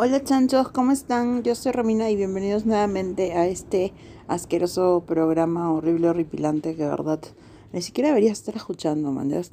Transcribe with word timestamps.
Hola 0.00 0.22
chanchos, 0.22 0.68
¿cómo 0.68 0.92
están? 0.92 1.42
Yo 1.42 1.56
soy 1.56 1.72
Romina 1.72 2.08
y 2.08 2.14
bienvenidos 2.14 2.64
nuevamente 2.64 3.32
a 3.32 3.48
este 3.48 3.92
asqueroso 4.28 5.02
programa 5.04 5.72
horrible, 5.72 6.08
horripilante 6.08 6.76
que 6.76 6.84
de 6.84 6.88
verdad 6.88 7.18
ni 7.72 7.82
siquiera 7.82 8.10
debería 8.10 8.30
estar 8.30 8.54
escuchando, 8.54 9.10
mandas. 9.10 9.50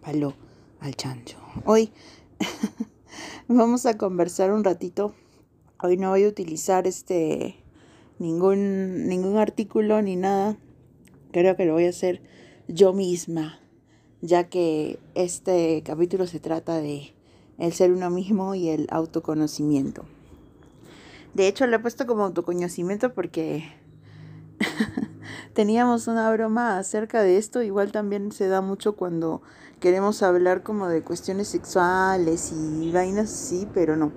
Palo 0.00 0.34
al 0.80 0.96
chancho. 0.96 1.38
Hoy 1.66 1.92
vamos 3.46 3.86
a 3.86 3.96
conversar 3.96 4.50
un 4.52 4.64
ratito. 4.64 5.14
Hoy 5.80 5.96
no 5.98 6.08
voy 6.10 6.24
a 6.24 6.28
utilizar 6.28 6.88
este 6.88 7.54
ningún 8.18 9.06
ningún 9.06 9.36
artículo 9.36 10.02
ni 10.02 10.16
nada. 10.16 10.58
Creo 11.30 11.54
que 11.54 11.64
lo 11.64 11.74
voy 11.74 11.84
a 11.84 11.90
hacer 11.90 12.22
yo 12.66 12.92
misma, 12.92 13.60
ya 14.20 14.48
que 14.48 14.98
este 15.14 15.84
capítulo 15.84 16.26
se 16.26 16.40
trata 16.40 16.80
de 16.80 17.14
el 17.60 17.72
ser 17.72 17.92
uno 17.92 18.10
mismo 18.10 18.54
y 18.54 18.70
el 18.70 18.88
autoconocimiento. 18.90 20.04
De 21.34 21.46
hecho, 21.46 21.66
le 21.66 21.76
he 21.76 21.78
puesto 21.78 22.06
como 22.06 22.24
autoconocimiento 22.24 23.14
porque 23.14 23.72
teníamos 25.54 26.08
una 26.08 26.30
broma 26.32 26.78
acerca 26.78 27.22
de 27.22 27.36
esto. 27.36 27.62
Igual 27.62 27.92
también 27.92 28.32
se 28.32 28.48
da 28.48 28.62
mucho 28.62 28.96
cuando 28.96 29.42
queremos 29.78 30.22
hablar 30.22 30.62
como 30.62 30.88
de 30.88 31.02
cuestiones 31.02 31.48
sexuales 31.48 32.52
y 32.52 32.90
vainas 32.90 33.32
así, 33.32 33.68
pero 33.72 33.94
no. 33.94 34.10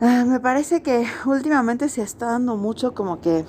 Ah, 0.00 0.24
me 0.26 0.40
parece 0.40 0.82
que 0.82 1.06
últimamente 1.26 1.88
se 1.88 2.02
está 2.02 2.26
dando 2.26 2.56
mucho 2.56 2.92
como 2.92 3.20
que 3.20 3.44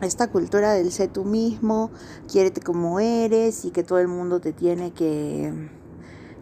esta 0.00 0.30
cultura 0.30 0.72
del 0.72 0.90
sé 0.92 1.08
tú 1.08 1.24
mismo, 1.24 1.90
quiérete 2.30 2.60
como 2.60 3.00
eres 3.00 3.64
y 3.64 3.70
que 3.70 3.82
todo 3.84 3.98
el 3.98 4.08
mundo 4.08 4.40
te 4.40 4.52
tiene 4.52 4.92
que 4.92 5.77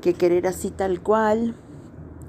que 0.07 0.15
querer 0.15 0.47
así 0.47 0.71
tal 0.71 1.03
cual. 1.03 1.57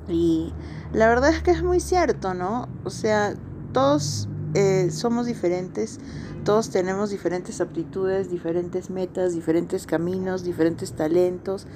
Y 0.09 0.51
la 0.93 1.07
verdad 1.07 1.29
es 1.29 1.43
que 1.43 1.51
es 1.51 1.61
muy 1.61 1.79
cierto, 1.79 2.33
¿no? 2.33 2.67
O 2.83 2.89
sea, 2.89 3.35
todos 3.71 4.27
eh, 4.55 4.89
somos 4.89 5.27
diferentes, 5.27 5.99
todos 6.43 6.71
tenemos 6.71 7.11
diferentes 7.11 7.61
aptitudes, 7.61 8.31
diferentes 8.31 8.89
metas, 8.89 9.35
diferentes 9.35 9.85
caminos, 9.85 10.43
diferentes 10.43 10.93
talentos. 10.93 11.67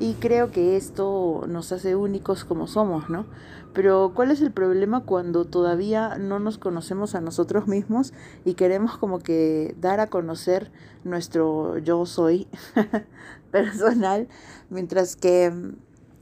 Y 0.00 0.14
creo 0.14 0.50
que 0.50 0.78
esto 0.78 1.44
nos 1.46 1.72
hace 1.72 1.94
únicos 1.94 2.44
como 2.44 2.66
somos, 2.66 3.10
¿no? 3.10 3.26
Pero 3.74 4.12
¿cuál 4.14 4.30
es 4.30 4.40
el 4.40 4.50
problema 4.50 5.04
cuando 5.04 5.44
todavía 5.44 6.16
no 6.16 6.38
nos 6.38 6.56
conocemos 6.56 7.14
a 7.14 7.20
nosotros 7.20 7.68
mismos 7.68 8.14
y 8.46 8.54
queremos 8.54 8.96
como 8.96 9.18
que 9.18 9.76
dar 9.78 10.00
a 10.00 10.06
conocer 10.06 10.72
nuestro 11.04 11.76
yo 11.78 12.06
soy 12.06 12.48
personal, 13.50 14.26
mientras 14.70 15.16
que 15.16 15.52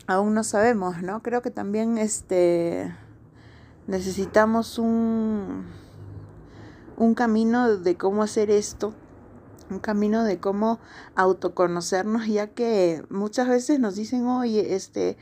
aún 0.09 0.35
no 0.35 0.43
sabemos, 0.43 1.01
¿no? 1.01 1.23
Creo 1.23 1.41
que 1.41 1.53
también 1.53 1.99
este 1.99 2.93
necesitamos 3.87 4.81
un 4.81 5.67
un 6.97 7.15
camino 7.15 7.77
de 7.77 7.97
cómo 7.97 8.25
hacer 8.25 8.51
esto 8.51 8.93
un 9.71 9.79
camino 9.79 10.25
de 10.25 10.39
cómo 10.39 10.79
autoconocernos, 11.15 12.27
ya 12.27 12.49
que 12.49 13.05
muchas 13.11 13.49
veces 13.49 13.81
nos 13.81 13.97
dicen, 13.97 14.27
oye, 14.27 14.75
este, 14.75 15.17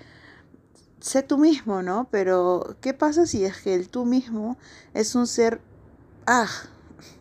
sé 1.00 1.22
tú 1.22 1.38
mismo, 1.38 1.82
¿no? 1.82 2.08
Pero, 2.10 2.76
¿qué 2.80 2.94
pasa 2.94 3.26
si 3.26 3.44
es 3.44 3.60
que 3.62 3.74
el 3.74 3.88
tú 3.88 4.04
mismo 4.04 4.56
es 4.94 5.14
un 5.14 5.26
ser, 5.26 5.60
ah, 6.26 6.48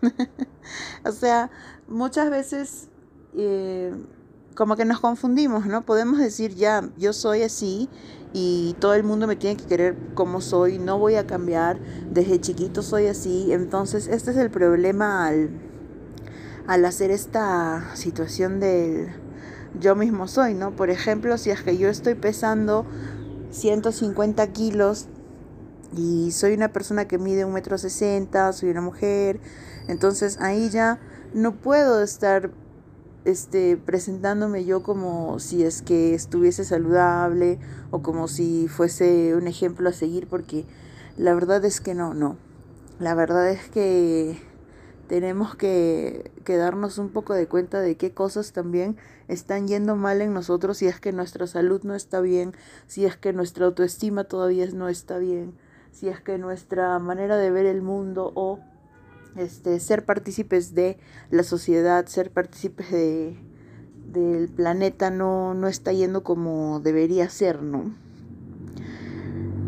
o 1.06 1.12
sea, 1.12 1.52
muchas 1.88 2.30
veces 2.30 2.88
eh, 3.36 3.94
como 4.56 4.76
que 4.76 4.86
nos 4.86 5.00
confundimos, 5.00 5.66
¿no? 5.66 5.86
Podemos 5.86 6.20
decir, 6.20 6.56
ya, 6.56 6.90
yo 6.98 7.14
soy 7.14 7.44
así 7.44 7.90
y 8.34 8.76
todo 8.80 8.94
el 8.94 9.04
mundo 9.04 9.28
me 9.28 9.36
tiene 9.36 9.58
que 9.58 9.66
querer 9.66 9.98
como 10.14 10.42
soy, 10.42 10.80
no 10.80 10.98
voy 10.98 11.16
a 11.16 11.28
cambiar, 11.28 11.80
desde 12.12 12.40
chiquito 12.40 12.82
soy 12.82 13.08
así, 13.08 13.52
entonces 13.52 14.08
este 14.08 14.32
es 14.32 14.38
el 14.38 14.50
problema 14.50 15.28
al 15.28 15.75
al 16.68 16.86
hacer 16.86 17.12
esta 17.12 17.96
situación 17.96 18.60
del 18.60 19.10
yo 19.80 19.96
mismo 19.96 20.28
soy, 20.28 20.54
¿no? 20.54 20.76
Por 20.76 20.90
ejemplo, 20.90 21.38
si 21.38 21.50
es 21.52 21.62
que 21.62 21.78
yo 21.78 21.90
estoy 21.90 22.16
pesando 22.16 22.86
150 23.52 24.48
kilos 24.48 25.08
y 25.96 26.32
soy 26.32 26.54
una 26.54 26.70
persona 26.70 27.08
que 27.08 27.18
mide 27.18 27.46
un 27.46 27.54
metro 27.54 27.78
sesenta, 27.78 28.52
soy 28.54 28.70
una 28.70 28.82
mujer, 28.82 29.40
entonces 29.88 30.40
ahí 30.42 30.70
ya 30.70 31.00
no 31.34 31.56
puedo 31.56 32.02
estar 32.02 32.52
este, 33.26 33.78
presentándome 33.78 34.66
yo 34.66 34.84
como 34.84 35.40
si 35.40 35.64
es 35.64 35.82
que 35.82 36.14
estuviese 36.14 36.64
saludable 36.64 37.60
o 37.92 38.02
como 38.02 38.28
si 38.28 38.68
fuese 38.68 39.36
un 39.36 39.48
ejemplo 39.48 39.90
a 39.90 39.94
seguir, 39.94 40.28
porque 40.28 40.66
la 41.18 41.34
verdad 41.34 41.64
es 41.66 41.82
que 41.82 41.94
no, 41.96 42.14
no. 42.14 42.38
La 43.00 43.14
verdad 43.14 43.50
es 43.50 43.68
que 43.70 44.38
tenemos 45.08 45.56
que, 45.56 46.32
darnos 46.46 46.98
un 46.98 47.10
poco 47.10 47.34
de 47.34 47.48
cuenta 47.48 47.80
de 47.80 47.96
qué 47.96 48.12
cosas 48.12 48.52
también 48.52 48.98
están 49.28 49.68
yendo 49.68 49.96
mal 49.96 50.22
en 50.22 50.34
nosotros 50.34 50.78
si 50.78 50.88
es 50.88 51.00
que 51.00 51.12
nuestra 51.12 51.48
salud 51.48 51.82
no 51.84 51.96
está 51.96 52.22
bien, 52.22 52.54
si 52.88 53.06
es 53.06 53.18
que 53.18 53.34
nuestra 53.34 53.66
autoestima 53.66 54.24
todavía 54.24 54.66
no 54.74 54.90
está 54.90 55.18
bien, 55.18 55.54
si 55.92 56.08
es 56.10 56.22
que 56.22 56.38
nuestra 56.38 56.98
manera 57.00 57.38
de 57.38 57.52
ver 57.52 57.66
el 57.66 57.82
mundo 57.82 58.32
o 58.36 58.60
este, 59.36 59.80
ser 59.80 60.06
partícipes 60.06 60.74
de 60.74 60.98
la 61.30 61.44
sociedad, 61.44 62.06
ser 62.08 62.32
partícipes 62.32 62.92
de, 62.92 63.38
del 64.12 64.50
planeta 64.50 65.12
no, 65.12 65.54
no 65.54 65.68
está 65.68 65.92
yendo 65.92 66.24
como 66.24 66.80
debería 66.80 67.30
ser, 67.30 67.62
¿no? 67.62 67.94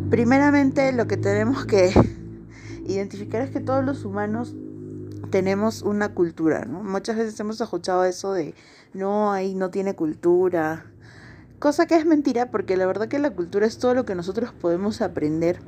Primeramente 0.09 0.93
lo 0.93 1.05
que 1.07 1.17
tenemos 1.17 1.65
que 1.65 1.91
identificar 2.87 3.41
es 3.41 3.51
que 3.51 3.59
todos 3.59 3.83
los 3.83 4.05
humanos 4.05 4.55
tenemos 5.29 5.81
una 5.81 6.13
cultura, 6.13 6.65
¿no? 6.65 6.83
Muchas 6.83 7.17
veces 7.17 7.39
hemos 7.39 7.59
escuchado 7.59 8.03
eso 8.05 8.33
de, 8.33 8.53
no, 8.93 9.31
ahí 9.31 9.55
no 9.55 9.69
tiene 9.69 9.95
cultura, 9.95 10.85
cosa 11.59 11.85
que 11.85 11.95
es 11.95 12.05
mentira 12.05 12.51
porque 12.51 12.77
la 12.77 12.85
verdad 12.85 13.07
que 13.07 13.19
la 13.19 13.31
cultura 13.31 13.65
es 13.65 13.77
todo 13.77 13.93
lo 13.93 14.05
que 14.05 14.15
nosotros 14.15 14.53
podemos 14.53 15.01
aprender 15.01 15.59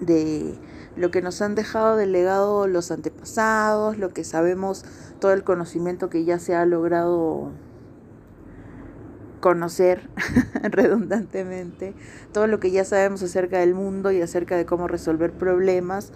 de 0.00 0.58
lo 0.96 1.10
que 1.10 1.22
nos 1.22 1.40
han 1.42 1.54
dejado 1.54 1.96
de 1.96 2.06
legado 2.06 2.66
los 2.66 2.90
antepasados, 2.90 3.98
lo 3.98 4.10
que 4.10 4.24
sabemos, 4.24 4.84
todo 5.18 5.32
el 5.32 5.44
conocimiento 5.44 6.10
que 6.10 6.24
ya 6.24 6.38
se 6.38 6.54
ha 6.54 6.66
logrado 6.66 7.52
conocer 9.40 10.08
redundantemente, 10.62 11.94
todo 12.32 12.46
lo 12.46 12.60
que 12.60 12.70
ya 12.70 12.84
sabemos 12.84 13.22
acerca 13.22 13.58
del 13.58 13.74
mundo 13.74 14.12
y 14.12 14.20
acerca 14.20 14.56
de 14.56 14.66
cómo 14.66 14.86
resolver 14.86 15.32
problemas, 15.32 16.12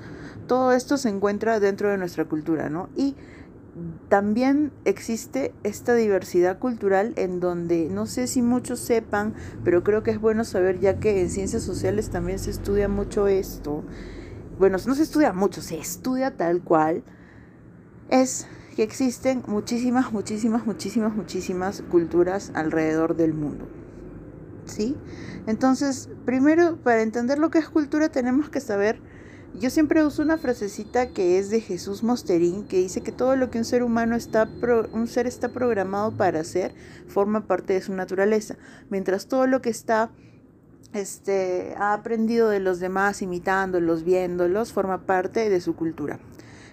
todo 0.46 0.72
esto 0.72 0.96
se 0.96 1.08
encuentra 1.08 1.60
dentro 1.60 1.90
de 1.90 1.98
nuestra 1.98 2.24
cultura, 2.24 2.68
¿no? 2.68 2.88
Y 2.96 3.16
también 4.08 4.70
existe 4.84 5.52
esta 5.64 5.94
diversidad 5.94 6.58
cultural 6.58 7.12
en 7.16 7.40
donde 7.40 7.88
no 7.90 8.06
sé 8.06 8.26
si 8.26 8.40
muchos 8.40 8.78
sepan, 8.78 9.34
pero 9.64 9.82
creo 9.82 10.02
que 10.02 10.12
es 10.12 10.20
bueno 10.20 10.44
saber 10.44 10.78
ya 10.78 11.00
que 11.00 11.20
en 11.20 11.30
ciencias 11.30 11.62
sociales 11.62 12.10
también 12.10 12.38
se 12.38 12.50
estudia 12.50 12.88
mucho 12.88 13.26
esto. 13.26 13.82
Bueno, 14.58 14.78
no 14.86 14.94
se 14.94 15.02
estudia 15.02 15.32
mucho, 15.32 15.60
se 15.60 15.78
estudia 15.78 16.36
tal 16.36 16.62
cual. 16.62 17.02
Es 18.10 18.46
que 18.76 18.84
existen 18.84 19.42
muchísimas, 19.48 20.12
muchísimas, 20.12 20.66
muchísimas, 20.66 21.14
muchísimas 21.16 21.82
culturas 21.82 22.52
alrededor 22.54 23.16
del 23.16 23.34
mundo. 23.34 23.66
¿Sí? 24.66 24.96
Entonces, 25.46 26.08
primero, 26.24 26.76
para 26.76 27.02
entender 27.02 27.38
lo 27.38 27.50
que 27.50 27.58
es 27.58 27.68
cultura 27.68 28.08
tenemos 28.08 28.48
que 28.48 28.60
saber 28.60 29.00
yo 29.60 29.70
siempre 29.70 30.04
uso 30.04 30.22
una 30.22 30.36
frasecita 30.36 31.08
que 31.08 31.38
es 31.38 31.48
de 31.48 31.60
Jesús 31.60 32.02
Mosterín 32.02 32.64
que 32.64 32.78
dice 32.78 33.02
que 33.02 33.12
todo 33.12 33.36
lo 33.36 33.50
que 33.50 33.58
un 33.58 33.64
ser 33.64 33.82
humano 33.82 34.16
está 34.16 34.48
un 34.92 35.06
ser 35.06 35.26
está 35.26 35.48
programado 35.48 36.12
para 36.12 36.40
hacer 36.40 36.74
forma 37.06 37.46
parte 37.46 37.72
de 37.74 37.80
su 37.80 37.94
naturaleza, 37.94 38.56
mientras 38.90 39.26
todo 39.26 39.46
lo 39.46 39.62
que 39.62 39.70
está 39.70 40.10
este 40.92 41.74
ha 41.76 41.92
aprendido 41.92 42.48
de 42.48 42.60
los 42.60 42.80
demás 42.80 43.22
imitándolos, 43.22 44.04
viéndolos, 44.04 44.72
forma 44.72 45.06
parte 45.06 45.48
de 45.50 45.60
su 45.60 45.76
cultura. 45.76 46.18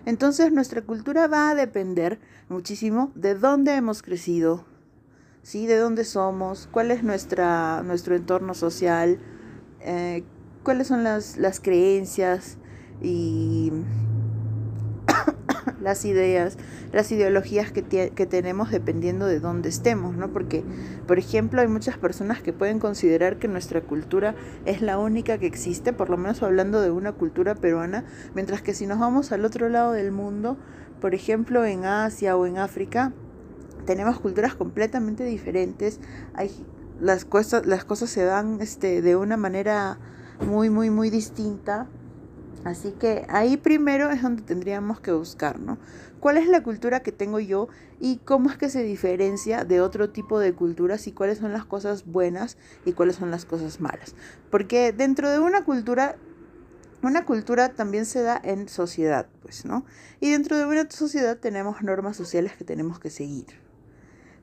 Entonces 0.06 0.52
nuestra 0.52 0.82
cultura 0.82 1.28
va 1.28 1.52
a 1.52 1.56
depender 1.56 2.20
muchísimo 2.50 3.12
de 3.16 3.36
dónde 3.36 3.76
hemos 3.76 4.02
crecido, 4.02 4.66
¿sí? 5.44 5.68
de 5.68 5.78
dónde 5.78 6.04
somos, 6.04 6.68
cuál 6.72 6.90
es 6.90 7.04
nuestra, 7.04 7.84
nuestro 7.84 8.16
entorno 8.16 8.56
social, 8.56 9.20
eh, 9.82 10.24
cuáles 10.64 10.88
son 10.88 11.04
las, 11.04 11.38
las 11.38 11.60
creencias, 11.60 12.58
y 13.02 13.72
las 15.82 16.06
ideas, 16.06 16.58
las 16.92 17.12
ideologías 17.12 17.72
que, 17.72 17.84
que, 17.84 18.26
tenemos 18.26 18.72
dependiendo 18.72 19.26
de 19.26 19.40
dónde 19.40 19.70
estemos, 19.70 20.16
¿no? 20.16 20.32
Porque, 20.32 20.64
por 21.08 21.20
ejemplo, 21.20 21.62
hay 21.62 21.68
muchas 21.68 21.98
personas 21.98 22.42
que 22.42 22.54
pueden 22.54 22.80
considerar 22.80 23.38
que 23.38 23.48
nuestra 23.48 23.82
cultura 23.82 24.36
es 24.66 24.82
la 24.82 24.98
única 24.98 25.38
que 25.38 25.48
existe, 25.48 25.94
por 25.94 26.10
lo 26.10 26.18
menos 26.18 26.44
hablando 26.44 26.82
de 26.82 26.92
una 26.92 27.14
cultura 27.14 27.56
peruana, 27.56 28.06
mientras 28.36 28.62
que 28.62 28.74
si 28.74 28.88
nos 28.88 29.00
vamos 29.00 29.32
al 29.32 29.46
otro 29.46 29.70
lado 29.70 29.92
del 29.94 30.12
mundo, 30.12 30.58
por 31.00 31.16
ejemplo, 31.16 31.66
en 31.66 31.86
Asia 31.86 32.38
o 32.38 32.46
en 32.46 32.58
África, 32.58 33.14
tenemos 33.86 34.20
culturas 34.20 34.54
completamente 34.54 35.24
diferentes, 35.24 36.00
hay, 36.34 36.52
las, 37.00 37.26
cosas, 37.26 37.66
las 37.66 37.84
cosas 37.84 38.10
se 38.10 38.24
dan 38.24 38.60
este, 38.62 39.02
de 39.02 39.16
una 39.16 39.36
manera 39.36 39.98
muy, 40.46 40.70
muy, 40.70 40.90
muy 40.90 41.10
distinta. 41.10 41.88
Así 42.64 42.92
que 42.92 43.26
ahí 43.30 43.58
primero 43.58 44.12
es 44.12 44.22
donde 44.22 44.44
tendríamos 44.44 45.00
que 45.00 45.12
buscar, 45.12 45.60
¿no? 45.60 45.80
¿Cuál 46.20 46.38
es 46.38 46.48
la 46.48 46.62
cultura 46.62 47.02
que 47.02 47.12
tengo 47.12 47.40
yo 47.40 47.68
y 48.00 48.18
cómo 48.18 48.52
es 48.52 48.58
que 48.58 48.70
se 48.70 48.84
diferencia 48.84 49.64
de 49.64 49.82
otro 49.82 50.12
tipo 50.12 50.40
de 50.40 50.54
culturas 50.54 51.08
y 51.08 51.12
cuáles 51.12 51.40
son 51.40 51.54
las 51.54 51.66
cosas 51.66 52.06
buenas 52.06 52.58
y 52.86 52.94
cuáles 52.94 53.16
son 53.16 53.32
las 53.32 53.46
cosas 53.46 53.82
malas? 53.82 54.16
Porque 54.52 54.94
dentro 54.94 55.32
de 55.32 55.40
una 55.40 55.64
cultura 55.64 56.18
una 57.04 57.26
cultura 57.26 57.70
también 57.70 58.06
se 58.06 58.22
da 58.22 58.40
en 58.44 58.70
sociedad, 58.70 59.28
pues, 59.42 59.66
¿no? 59.66 59.86
Y 60.20 60.30
dentro 60.30 60.56
de 60.56 60.66
una 60.66 60.88
sociedad 60.90 61.38
tenemos 61.38 61.82
normas 61.82 62.16
sociales 62.16 62.54
que 62.56 62.64
tenemos 62.64 63.00
que 63.00 63.10
seguir. 63.10 63.48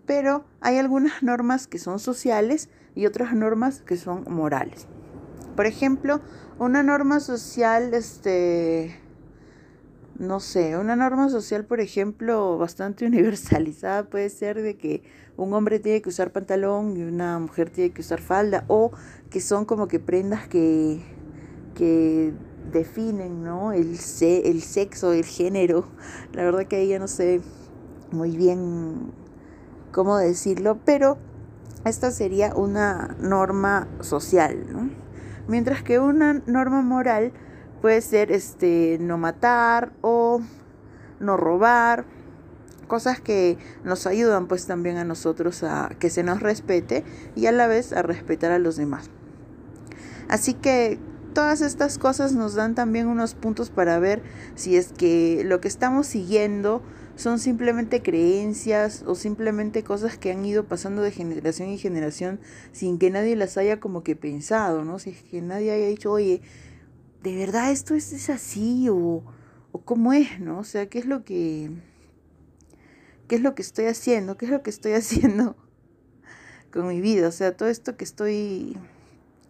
Pero 0.06 0.44
hay 0.60 0.78
algunas 0.78 1.22
normas 1.22 1.68
que 1.68 1.78
son 1.78 2.00
sociales 2.00 2.68
y 2.96 3.06
otras 3.06 3.32
normas 3.32 3.82
que 3.82 3.96
son 3.96 4.24
morales. 4.28 4.88
Por 5.58 5.66
ejemplo, 5.66 6.20
una 6.60 6.84
norma 6.84 7.18
social, 7.18 7.92
este, 7.92 8.94
no 10.16 10.38
sé, 10.38 10.78
una 10.78 10.94
norma 10.94 11.30
social, 11.30 11.64
por 11.64 11.80
ejemplo, 11.80 12.56
bastante 12.58 13.04
universalizada 13.08 14.08
puede 14.08 14.30
ser 14.30 14.62
de 14.62 14.76
que 14.76 15.02
un 15.36 15.52
hombre 15.54 15.80
tiene 15.80 16.00
que 16.00 16.10
usar 16.10 16.30
pantalón 16.30 16.96
y 16.96 17.02
una 17.02 17.40
mujer 17.40 17.70
tiene 17.70 17.90
que 17.90 18.02
usar 18.02 18.20
falda, 18.20 18.66
o 18.68 18.92
que 19.30 19.40
son 19.40 19.64
como 19.64 19.88
que 19.88 19.98
prendas 19.98 20.46
que, 20.46 21.00
que 21.74 22.32
definen, 22.70 23.42
¿no? 23.42 23.72
El, 23.72 23.98
el 24.20 24.62
sexo, 24.62 25.12
el 25.12 25.24
género. 25.24 25.88
La 26.34 26.44
verdad 26.44 26.68
que 26.68 26.76
ahí 26.76 26.86
ya 26.90 27.00
no 27.00 27.08
sé 27.08 27.40
muy 28.12 28.36
bien 28.36 29.10
cómo 29.90 30.18
decirlo, 30.18 30.78
pero 30.84 31.18
esta 31.84 32.12
sería 32.12 32.54
una 32.54 33.16
norma 33.18 33.88
social, 34.02 34.64
¿no? 34.72 35.07
Mientras 35.48 35.82
que 35.82 35.98
una 35.98 36.42
norma 36.46 36.82
moral 36.82 37.32
puede 37.80 38.00
ser 38.02 38.30
este 38.30 38.98
no 39.00 39.16
matar 39.18 39.92
o 40.02 40.40
no 41.20 41.36
robar, 41.36 42.04
cosas 42.86 43.20
que 43.20 43.56
nos 43.82 44.06
ayudan 44.06 44.46
pues 44.46 44.66
también 44.66 44.98
a 44.98 45.04
nosotros 45.04 45.62
a 45.62 45.90
que 45.98 46.10
se 46.10 46.22
nos 46.22 46.40
respete 46.40 47.04
y 47.34 47.46
a 47.46 47.52
la 47.52 47.66
vez 47.66 47.92
a 47.92 48.02
respetar 48.02 48.52
a 48.52 48.58
los 48.58 48.76
demás. 48.76 49.10
Así 50.28 50.52
que 50.52 50.98
todas 51.32 51.62
estas 51.62 51.96
cosas 51.96 52.32
nos 52.32 52.54
dan 52.54 52.74
también 52.74 53.06
unos 53.06 53.34
puntos 53.34 53.70
para 53.70 53.98
ver 53.98 54.22
si 54.54 54.76
es 54.76 54.92
que 54.92 55.42
lo 55.44 55.60
que 55.60 55.68
estamos 55.68 56.06
siguiendo 56.06 56.82
son 57.18 57.40
simplemente 57.40 58.00
creencias 58.00 59.02
o 59.04 59.16
simplemente 59.16 59.82
cosas 59.82 60.16
que 60.16 60.30
han 60.30 60.44
ido 60.44 60.68
pasando 60.68 61.02
de 61.02 61.10
generación 61.10 61.68
en 61.68 61.78
generación 61.78 62.38
sin 62.70 62.96
que 62.96 63.10
nadie 63.10 63.34
las 63.34 63.56
haya 63.56 63.80
como 63.80 64.04
que 64.04 64.14
pensado, 64.14 64.84
¿no? 64.84 65.00
Si 65.00 65.10
es 65.10 65.22
que 65.24 65.42
nadie 65.42 65.72
haya 65.72 65.88
dicho, 65.88 66.12
oye, 66.12 66.42
¿de 67.24 67.36
verdad 67.36 67.72
esto 67.72 67.96
es, 67.96 68.30
así? 68.30 68.88
O, 68.88 69.24
o 69.72 69.80
cómo 69.84 70.12
es, 70.12 70.38
¿no? 70.38 70.60
O 70.60 70.64
sea, 70.64 70.88
¿qué 70.88 71.00
es 71.00 71.06
lo 71.06 71.24
que... 71.24 71.72
¿Qué 73.26 73.34
es 73.34 73.42
lo 73.42 73.56
que 73.56 73.62
estoy 73.62 73.86
haciendo? 73.86 74.36
¿Qué 74.36 74.46
es 74.46 74.52
lo 74.52 74.62
que 74.62 74.70
estoy 74.70 74.92
haciendo 74.94 75.56
con 76.72 76.86
mi 76.86 77.00
vida? 77.00 77.26
O 77.26 77.32
sea, 77.32 77.56
todo 77.56 77.68
esto 77.68 77.96
que 77.96 78.04
estoy 78.04 78.78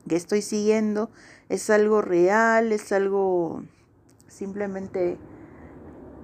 que 0.08 0.16
estoy 0.16 0.40
siguiendo 0.40 1.10
es 1.50 1.68
algo 1.68 2.00
real, 2.00 2.72
es 2.72 2.92
algo 2.92 3.62
simplemente 4.26 5.18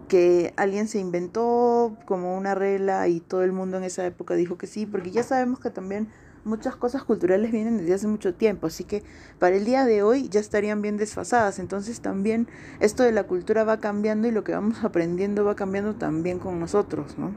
que 0.09 0.53
alguien 0.57 0.89
se 0.89 0.99
inventó 0.99 1.97
como 2.07 2.37
una 2.37 2.55
regla 2.55 3.09
y 3.09 3.21
todo 3.21 3.43
el 3.43 3.53
mundo 3.53 3.79
en 3.79 3.85
esa 3.85 4.05
época 4.07 4.35
dijo 4.35 4.59
que 4.59 4.67
sí, 4.67 4.87
porque 4.87 5.11
ya 5.11 5.23
sabemos 5.23 5.61
que 5.61 5.71
también 5.71 6.09
muchas 6.45 6.77
cosas 6.77 7.03
culturales 7.05 7.51
vienen 7.51 7.79
desde 7.79 7.95
hace 7.95 8.07
mucho 8.07 8.35
tiempo, 8.35 8.67
así 8.67 8.85
que 8.85 9.03
para 9.39 9.57
el 9.57 9.65
día 9.65 9.85
de 9.85 10.03
hoy 10.03 10.29
ya 10.29 10.41
estarían 10.41 10.83
bien 10.83 10.97
desfasadas, 10.97 11.59
entonces 11.59 12.01
también 12.01 12.49
esto 12.81 13.03
de 13.03 13.13
la 13.13 13.25
cultura 13.25 13.65
va 13.65 13.81
cambiando 13.81 14.29
y 14.29 14.31
lo 14.31 14.45
que 14.45 14.53
vamos 14.53 14.85
aprendiendo 14.85 15.45
va 15.45 15.57
cambiando 15.57 15.95
también 15.95 16.39
con 16.39 16.61
nosotros, 16.61 17.17
¿no? 17.19 17.33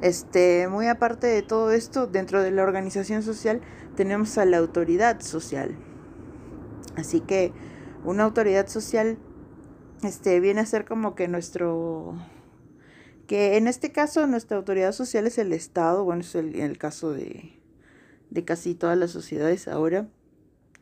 Este, 0.00 0.66
muy 0.68 0.86
aparte 0.86 1.26
de 1.26 1.42
todo 1.42 1.70
esto, 1.72 2.06
dentro 2.06 2.42
de 2.42 2.50
la 2.50 2.62
organización 2.62 3.22
social 3.22 3.60
tenemos 3.96 4.38
a 4.38 4.46
la 4.46 4.56
autoridad 4.56 5.20
social. 5.20 5.76
Así 6.96 7.20
que 7.20 7.52
una 8.04 8.24
autoridad 8.24 8.66
social 8.66 9.18
este, 10.02 10.40
viene 10.40 10.60
a 10.60 10.66
ser 10.66 10.84
como 10.84 11.14
que 11.14 11.28
nuestro, 11.28 12.14
que 13.26 13.56
en 13.56 13.66
este 13.66 13.92
caso 13.92 14.26
nuestra 14.26 14.56
autoridad 14.56 14.92
social 14.92 15.26
es 15.26 15.38
el 15.38 15.52
Estado, 15.52 16.04
bueno, 16.04 16.22
es 16.22 16.34
el, 16.34 16.54
el 16.56 16.78
caso 16.78 17.12
de, 17.12 17.58
de 18.30 18.44
casi 18.44 18.74
todas 18.74 18.96
las 18.96 19.10
sociedades 19.10 19.68
ahora, 19.68 20.08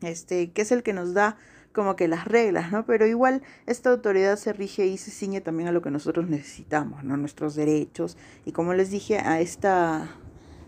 este, 0.01 0.51
que 0.51 0.61
es 0.61 0.71
el 0.71 0.83
que 0.83 0.93
nos 0.93 1.13
da 1.13 1.37
como 1.73 1.95
que 1.95 2.07
las 2.07 2.25
reglas, 2.25 2.71
¿no? 2.71 2.85
Pero 2.85 3.05
igual 3.05 3.43
esta 3.67 3.91
autoridad 3.91 4.37
se 4.37 4.53
rige 4.53 4.87
y 4.87 4.97
se 4.97 5.11
ciñe 5.11 5.41
también 5.41 5.69
a 5.69 5.71
lo 5.71 5.81
que 5.81 5.91
nosotros 5.91 6.27
necesitamos, 6.27 7.03
¿no? 7.03 7.17
Nuestros 7.17 7.55
derechos 7.55 8.17
y 8.45 8.51
como 8.51 8.73
les 8.73 8.89
dije, 8.89 9.19
a 9.19 9.39
esta 9.39 10.09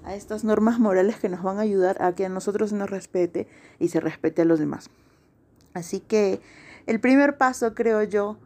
a 0.04 0.15
estas 0.15 0.44
normas 0.44 0.80
morales 0.80 1.18
que 1.18 1.30
nos 1.30 1.44
van 1.44 1.57
a 1.57 1.62
ayudar 1.62 2.01
a 2.01 2.13
que 2.15 2.25
a 2.25 2.30
nosotros 2.30 2.74
nos 2.74 2.89
respete 2.89 3.47
y 3.80 3.89
se 3.89 4.00
respete 4.00 4.42
a 4.42 4.45
los 4.45 4.59
demás. 4.59 4.89
Así 5.74 6.00
que 6.00 6.42
el 6.86 7.00
primer 7.00 7.38
paso, 7.38 7.74
creo 7.74 8.04
yo, 8.04 8.38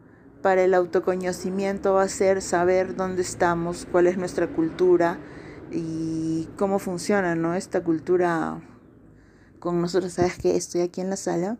para 0.42 0.62
el 0.62 0.74
autoconocimiento 0.74 1.94
va 1.94 2.02
a 2.02 2.08
ser 2.08 2.42
saber 2.42 2.94
dónde 2.94 3.22
estamos, 3.22 3.86
cuál 3.90 4.06
es 4.06 4.16
nuestra 4.16 4.46
cultura 4.46 5.18
y 5.72 6.48
cómo 6.56 6.78
funciona 6.78 7.34
¿no? 7.34 7.54
esta 7.54 7.82
cultura 7.82 8.60
con 9.58 9.80
nosotros. 9.80 10.12
Sabes 10.12 10.38
que 10.38 10.56
estoy 10.56 10.82
aquí 10.82 11.00
en 11.00 11.10
la 11.10 11.16
sala 11.16 11.58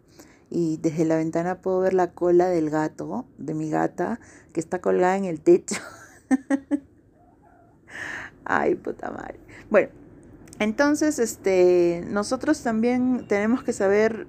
y 0.51 0.77
desde 0.77 1.05
la 1.05 1.17
ventana 1.17 1.61
puedo 1.61 1.81
ver 1.81 1.95
la 1.95 2.13
cola 2.13 2.49
del 2.49 2.71
gato, 2.71 3.27
de 3.39 3.55
mi 3.55 3.71
gata, 3.71 4.21
que 4.53 4.61
está 4.61 4.81
colgada 4.81 5.17
en 5.17 5.25
el 5.25 5.41
techo. 5.41 5.81
Ay, 8.45 8.77
puta 8.77 9.11
madre. 9.11 9.41
Bueno, 9.71 9.89
entonces, 10.59 11.19
este, 11.19 12.05
nosotros 12.09 12.63
también 12.63 13.27
tenemos 13.29 13.65
que 13.65 13.73
saber 13.73 14.27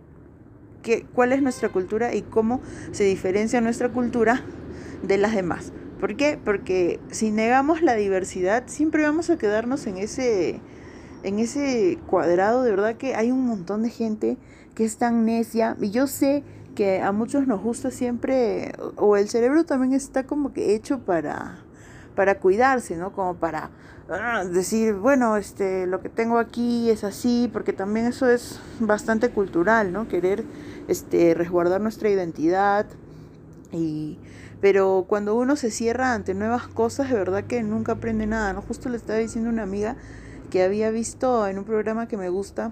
cuál 1.14 1.34
es 1.34 1.42
nuestra 1.42 1.70
cultura 1.70 2.14
y 2.14 2.22
cómo 2.22 2.62
se 2.92 3.04
diferencia 3.04 3.62
nuestra 3.62 3.90
cultura 3.90 4.42
de 5.04 5.18
las 5.18 5.36
demás. 5.36 5.72
¿Por 6.00 6.16
qué? 6.16 6.40
Porque 6.44 7.00
si 7.10 7.32
negamos 7.32 7.82
la 7.82 7.96
diversidad, 7.96 8.64
siempre 8.68 9.04
vamos 9.04 9.30
a 9.30 9.38
quedarnos 9.38 9.88
en 9.88 9.98
ese, 9.98 10.60
en 11.24 11.40
ese 11.40 11.98
cuadrado. 12.08 12.64
De 12.64 12.72
verdad 12.72 12.96
que 12.98 13.16
hay 13.16 13.32
un 13.32 13.46
montón 13.46 13.84
de 13.84 13.90
gente 13.90 14.38
que 14.76 14.86
es 14.86 14.98
tan 14.98 15.26
necia. 15.26 15.76
Y 15.82 15.90
yo 15.90 16.06
sé 16.06 16.44
que 16.76 17.02
a 17.02 17.12
muchos 17.12 17.48
nos 17.48 17.64
gusta 17.64 17.90
siempre, 17.90 18.74
o 18.98 19.18
el 19.18 19.28
cerebro 19.30 19.66
también 19.66 19.94
está 19.94 20.28
como 20.28 20.54
que 20.54 20.76
hecho 20.76 21.00
para, 21.00 21.64
para 22.18 22.40
cuidarse, 22.40 22.98
¿no? 22.98 23.14
Como 23.14 23.36
para 23.36 23.70
ah, 24.10 24.44
decir, 24.44 24.96
bueno, 24.96 25.38
este, 25.38 25.86
lo 25.86 26.02
que 26.02 26.10
tengo 26.10 26.40
aquí 26.40 26.90
es 26.90 27.04
así, 27.04 27.48
porque 27.54 27.74
también 27.74 28.08
eso 28.08 28.28
es 28.28 28.60
bastante 28.80 29.30
cultural, 29.30 29.94
¿no? 29.94 30.08
Querer 30.08 30.44
este, 30.88 31.36
resguardar 31.36 31.80
nuestra 31.80 32.10
identidad 32.10 32.88
y 33.72 34.18
pero 34.60 35.06
cuando 35.08 35.36
uno 35.36 35.56
se 35.56 35.70
cierra 35.70 36.16
ante 36.16 36.34
nuevas 36.34 36.68
cosas, 36.68 37.12
de 37.12 37.16
verdad 37.16 37.44
que 37.44 37.62
nunca 37.62 37.92
aprende 37.92 38.26
nada, 38.26 38.52
¿no? 38.52 38.64
Justo 38.64 38.90
le 38.90 38.98
estaba 38.98 39.20
diciendo 39.20 39.52
una 39.52 39.62
amiga 39.62 39.96
que 40.50 40.64
había 40.64 40.90
visto 40.90 41.46
en 41.48 41.60
un 41.60 41.66
programa 41.66 42.08
que 42.08 42.18
me 42.18 42.30
gusta 42.30 42.72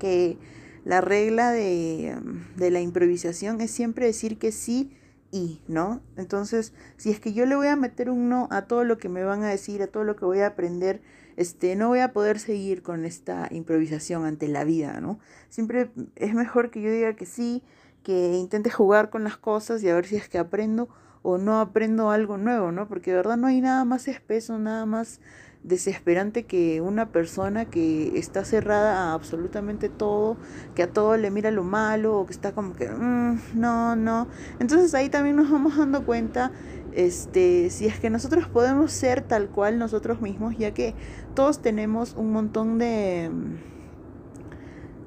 que 0.00 0.36
la 0.84 1.00
regla 1.00 1.52
de, 1.52 2.16
de 2.56 2.70
la 2.72 2.80
improvisación 2.80 3.60
es 3.60 3.70
siempre 3.70 4.06
decir 4.06 4.36
que 4.36 4.50
sí 4.50 4.96
y, 5.32 5.62
¿no? 5.66 6.02
Entonces, 6.16 6.74
si 6.98 7.10
es 7.10 7.18
que 7.18 7.32
yo 7.32 7.46
le 7.46 7.56
voy 7.56 7.66
a 7.66 7.74
meter 7.74 8.10
un 8.10 8.28
no 8.28 8.48
a 8.52 8.66
todo 8.66 8.84
lo 8.84 8.98
que 8.98 9.08
me 9.08 9.24
van 9.24 9.42
a 9.42 9.48
decir, 9.48 9.82
a 9.82 9.86
todo 9.88 10.04
lo 10.04 10.14
que 10.14 10.26
voy 10.26 10.40
a 10.40 10.48
aprender, 10.48 11.00
este, 11.36 11.74
no 11.74 11.88
voy 11.88 12.00
a 12.00 12.12
poder 12.12 12.38
seguir 12.38 12.82
con 12.82 13.06
esta 13.06 13.48
improvisación 13.50 14.26
ante 14.26 14.46
la 14.46 14.64
vida, 14.64 15.00
¿no? 15.00 15.18
Siempre 15.48 15.90
es 16.16 16.34
mejor 16.34 16.70
que 16.70 16.82
yo 16.82 16.92
diga 16.92 17.16
que 17.16 17.24
sí, 17.24 17.62
que 18.02 18.34
intente 18.34 18.70
jugar 18.70 19.08
con 19.08 19.24
las 19.24 19.38
cosas 19.38 19.82
y 19.82 19.88
a 19.88 19.94
ver 19.94 20.04
si 20.06 20.16
es 20.16 20.28
que 20.28 20.38
aprendo 20.38 20.88
o 21.22 21.38
no 21.38 21.60
aprendo 21.60 22.10
algo 22.10 22.36
nuevo, 22.36 22.70
¿no? 22.70 22.86
Porque 22.86 23.12
de 23.12 23.16
verdad 23.16 23.38
no 23.38 23.46
hay 23.46 23.62
nada 23.62 23.84
más 23.86 24.08
espeso, 24.08 24.58
nada 24.58 24.84
más 24.84 25.20
desesperante 25.64 26.44
que 26.44 26.80
una 26.80 27.10
persona 27.10 27.66
que 27.66 28.18
está 28.18 28.44
cerrada 28.44 29.10
a 29.10 29.12
absolutamente 29.14 29.88
todo, 29.88 30.36
que 30.74 30.82
a 30.82 30.92
todo 30.92 31.16
le 31.16 31.30
mira 31.30 31.50
lo 31.50 31.62
malo 31.62 32.18
o 32.18 32.26
que 32.26 32.32
está 32.32 32.52
como 32.52 32.74
que, 32.74 32.88
mm, 32.88 33.38
no, 33.54 33.96
no. 33.96 34.26
Entonces 34.58 34.94
ahí 34.94 35.08
también 35.08 35.36
nos 35.36 35.50
vamos 35.50 35.76
dando 35.76 36.04
cuenta 36.04 36.52
este, 36.92 37.70
si 37.70 37.86
es 37.86 37.98
que 37.98 38.10
nosotros 38.10 38.48
podemos 38.48 38.92
ser 38.92 39.22
tal 39.22 39.48
cual 39.48 39.78
nosotros 39.78 40.20
mismos, 40.20 40.56
ya 40.58 40.72
que 40.74 40.94
todos 41.34 41.62
tenemos 41.62 42.14
un 42.16 42.32
montón 42.32 42.78
de... 42.78 43.30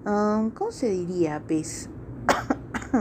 Um, 0.05 0.51
¿Cómo 0.51 0.71
se 0.71 0.89
diría, 0.89 1.41
pues? 1.47 1.89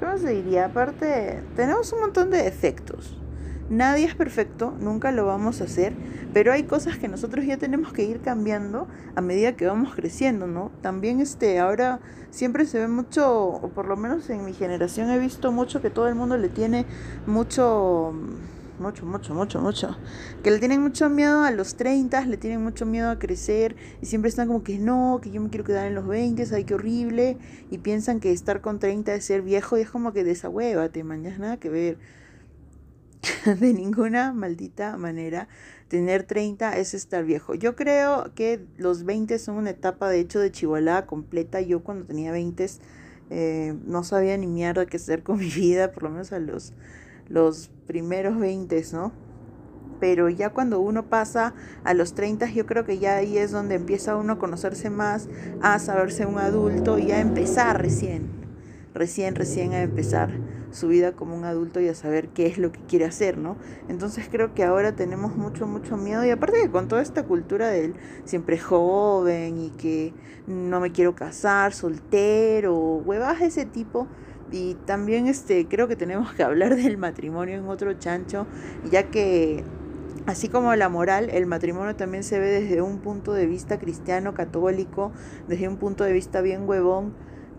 ¿Cómo 0.00 0.18
se 0.18 0.30
diría? 0.30 0.66
Aparte, 0.66 1.42
tenemos 1.56 1.92
un 1.92 2.00
montón 2.00 2.30
de 2.30 2.42
defectos. 2.42 3.16
Nadie 3.70 4.06
es 4.06 4.14
perfecto, 4.14 4.74
nunca 4.80 5.12
lo 5.12 5.26
vamos 5.26 5.60
a 5.60 5.64
hacer, 5.64 5.92
pero 6.32 6.52
hay 6.52 6.64
cosas 6.64 6.98
que 6.98 7.08
nosotros 7.08 7.44
ya 7.46 7.56
tenemos 7.56 7.92
que 7.92 8.04
ir 8.04 8.20
cambiando 8.20 8.88
a 9.14 9.20
medida 9.20 9.56
que 9.56 9.66
vamos 9.66 9.94
creciendo, 9.94 10.46
¿no? 10.46 10.70
También 10.82 11.20
este, 11.20 11.58
ahora 11.58 12.00
siempre 12.30 12.66
se 12.66 12.78
ve 12.78 12.88
mucho, 12.88 13.32
o 13.32 13.68
por 13.68 13.86
lo 13.86 13.96
menos 13.96 14.28
en 14.30 14.44
mi 14.44 14.52
generación 14.52 15.10
he 15.10 15.18
visto 15.18 15.52
mucho 15.52 15.80
que 15.80 15.90
todo 15.90 16.08
el 16.08 16.14
mundo 16.14 16.36
le 16.36 16.48
tiene 16.48 16.86
mucho 17.26 18.12
mucho, 18.78 19.06
mucho, 19.06 19.34
mucho, 19.34 19.60
mucho. 19.60 19.96
Que 20.42 20.50
le 20.50 20.58
tienen 20.58 20.82
mucho 20.82 21.08
miedo 21.08 21.42
a 21.42 21.50
los 21.50 21.76
30, 21.76 22.26
le 22.26 22.36
tienen 22.36 22.62
mucho 22.62 22.86
miedo 22.86 23.10
a 23.10 23.18
crecer 23.18 23.76
y 24.02 24.06
siempre 24.06 24.28
están 24.28 24.48
como 24.48 24.62
que 24.64 24.78
no, 24.78 25.20
que 25.22 25.30
yo 25.30 25.40
me 25.40 25.48
quiero 25.48 25.64
quedar 25.64 25.86
en 25.86 25.94
los 25.94 26.06
20, 26.06 26.44
ay, 26.52 26.64
qué 26.64 26.74
horrible. 26.74 27.38
Y 27.70 27.78
piensan 27.78 28.20
que 28.20 28.32
estar 28.32 28.60
con 28.60 28.78
30 28.78 29.14
es 29.14 29.24
ser 29.24 29.42
viejo 29.42 29.78
y 29.78 29.82
es 29.82 29.90
como 29.90 30.12
que 30.12 30.24
de 30.24 30.32
esa 30.32 30.48
hueva, 30.48 30.88
te 30.88 31.04
mañas 31.04 31.38
nada 31.38 31.58
que 31.58 31.68
ver. 31.68 31.98
de 33.60 33.72
ninguna 33.72 34.32
maldita 34.32 34.96
manera 34.96 35.48
tener 35.88 36.24
30 36.24 36.76
es 36.78 36.94
estar 36.94 37.24
viejo. 37.24 37.54
Yo 37.54 37.76
creo 37.76 38.32
que 38.34 38.64
los 38.76 39.04
20 39.04 39.38
son 39.38 39.56
una 39.56 39.70
etapa 39.70 40.08
de 40.08 40.20
hecho 40.20 40.40
de 40.40 40.50
chivolada 40.50 41.06
completa. 41.06 41.60
Yo 41.60 41.82
cuando 41.82 42.06
tenía 42.06 42.32
20 42.32 42.66
eh, 43.30 43.74
no 43.86 44.04
sabía 44.04 44.36
ni 44.36 44.46
mierda 44.46 44.86
qué 44.86 44.96
hacer 44.96 45.22
con 45.22 45.38
mi 45.38 45.48
vida, 45.48 45.92
por 45.92 46.04
lo 46.04 46.10
menos 46.10 46.32
a 46.32 46.38
los 46.38 46.72
los 47.28 47.70
primeros 47.86 48.38
20, 48.38 48.82
¿no? 48.92 49.12
Pero 50.00 50.28
ya 50.28 50.50
cuando 50.50 50.80
uno 50.80 51.08
pasa 51.08 51.54
a 51.84 51.94
los 51.94 52.14
30, 52.14 52.50
yo 52.50 52.66
creo 52.66 52.84
que 52.84 52.98
ya 52.98 53.16
ahí 53.16 53.38
es 53.38 53.52
donde 53.52 53.76
empieza 53.76 54.16
uno 54.16 54.34
a 54.34 54.38
conocerse 54.38 54.90
más, 54.90 55.28
a 55.62 55.78
saberse 55.78 56.26
un 56.26 56.38
adulto 56.38 56.98
y 56.98 57.12
a 57.12 57.20
empezar 57.20 57.80
recién, 57.80 58.28
recién, 58.92 59.34
recién 59.34 59.72
a 59.72 59.82
empezar 59.82 60.30
su 60.74 60.88
vida 60.88 61.12
como 61.12 61.36
un 61.36 61.44
adulto 61.44 61.80
y 61.80 61.88
a 61.88 61.94
saber 61.94 62.28
qué 62.28 62.46
es 62.46 62.58
lo 62.58 62.72
que 62.72 62.80
quiere 62.80 63.04
hacer, 63.04 63.38
¿no? 63.38 63.56
Entonces 63.88 64.28
creo 64.30 64.54
que 64.54 64.64
ahora 64.64 64.96
tenemos 64.96 65.36
mucho, 65.36 65.66
mucho 65.66 65.96
miedo 65.96 66.24
y 66.24 66.30
aparte 66.30 66.60
que 66.60 66.70
con 66.70 66.88
toda 66.88 67.00
esta 67.00 67.24
cultura 67.24 67.68
del 67.68 67.94
siempre 68.24 68.58
joven 68.58 69.58
y 69.58 69.70
que 69.70 70.12
no 70.46 70.80
me 70.80 70.90
quiero 70.90 71.14
casar, 71.14 71.72
soltero, 71.72 72.74
huevas 72.76 73.40
de 73.40 73.46
ese 73.46 73.64
tipo, 73.64 74.08
y 74.50 74.74
también 74.86 75.26
este, 75.26 75.66
creo 75.66 75.88
que 75.88 75.96
tenemos 75.96 76.32
que 76.34 76.42
hablar 76.42 76.76
del 76.76 76.96
matrimonio 76.98 77.56
en 77.56 77.68
otro 77.68 77.92
chancho, 77.94 78.46
ya 78.90 79.10
que 79.10 79.64
así 80.26 80.48
como 80.48 80.74
la 80.74 80.88
moral, 80.88 81.30
el 81.30 81.46
matrimonio 81.46 81.96
también 81.96 82.24
se 82.24 82.38
ve 82.38 82.48
desde 82.48 82.82
un 82.82 82.98
punto 82.98 83.32
de 83.32 83.46
vista 83.46 83.78
cristiano, 83.78 84.34
católico, 84.34 85.12
desde 85.48 85.68
un 85.68 85.76
punto 85.76 86.04
de 86.04 86.12
vista 86.12 86.40
bien 86.40 86.68
huevón, 86.68 87.14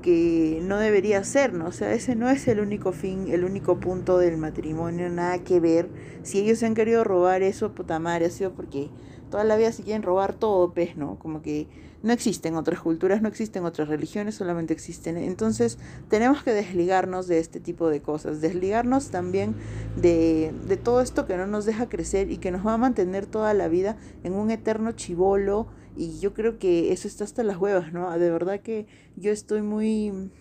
que 0.05 0.59
no 0.61 0.77
debería 0.77 1.23
ser, 1.23 1.53
¿no? 1.53 1.65
O 1.65 1.71
sea, 1.71 1.91
ese 1.91 2.15
no 2.15 2.29
es 2.29 2.47
el 2.47 2.59
único 2.59 2.91
fin, 2.91 3.25
el 3.29 3.43
único 3.43 3.79
punto 3.79 4.19
del 4.19 4.37
matrimonio, 4.37 5.09
nada 5.09 5.39
que 5.39 5.59
ver. 5.59 5.89
Si 6.21 6.37
ellos 6.37 6.59
se 6.59 6.67
han 6.67 6.75
querido 6.75 7.03
robar 7.03 7.41
eso, 7.41 7.73
puta 7.73 7.97
madre, 7.97 8.27
ha 8.27 8.29
sido 8.29 8.53
porque 8.53 8.91
toda 9.31 9.43
la 9.43 9.55
vida 9.55 9.71
se 9.71 9.81
quieren 9.81 10.03
robar 10.03 10.35
todo, 10.35 10.71
pues, 10.75 10.95
¿no? 10.95 11.17
Como 11.17 11.41
que 11.41 11.67
no 12.03 12.13
existen 12.13 12.55
otras 12.55 12.81
culturas, 12.81 13.23
no 13.23 13.27
existen 13.27 13.65
otras 13.65 13.87
religiones, 13.87 14.35
solamente 14.35 14.73
existen. 14.73 15.17
Entonces 15.17 15.79
tenemos 16.07 16.43
que 16.43 16.53
desligarnos 16.53 17.25
de 17.25 17.39
este 17.39 17.59
tipo 17.59 17.89
de 17.89 18.03
cosas, 18.03 18.41
desligarnos 18.41 19.09
también 19.09 19.55
de, 19.99 20.53
de 20.67 20.77
todo 20.77 21.01
esto 21.01 21.25
que 21.25 21.35
no 21.35 21.47
nos 21.47 21.65
deja 21.65 21.89
crecer 21.89 22.29
y 22.29 22.37
que 22.37 22.51
nos 22.51 22.63
va 22.63 22.73
a 22.73 22.77
mantener 22.77 23.25
toda 23.25 23.55
la 23.55 23.69
vida 23.69 23.97
en 24.23 24.33
un 24.33 24.51
eterno 24.51 24.91
chivolo. 24.91 25.65
Y 25.97 26.19
yo 26.19 26.33
creo 26.33 26.59
que 26.59 26.91
eso 26.91 27.07
está 27.07 27.23
hasta 27.23 27.43
las 27.43 27.57
huevas, 27.57 27.93
¿no? 27.93 28.11
De 28.17 28.29
verdad 28.29 28.59
que 28.59 28.87
yo 29.15 29.31
estoy 29.31 29.61
muy, 29.61 30.31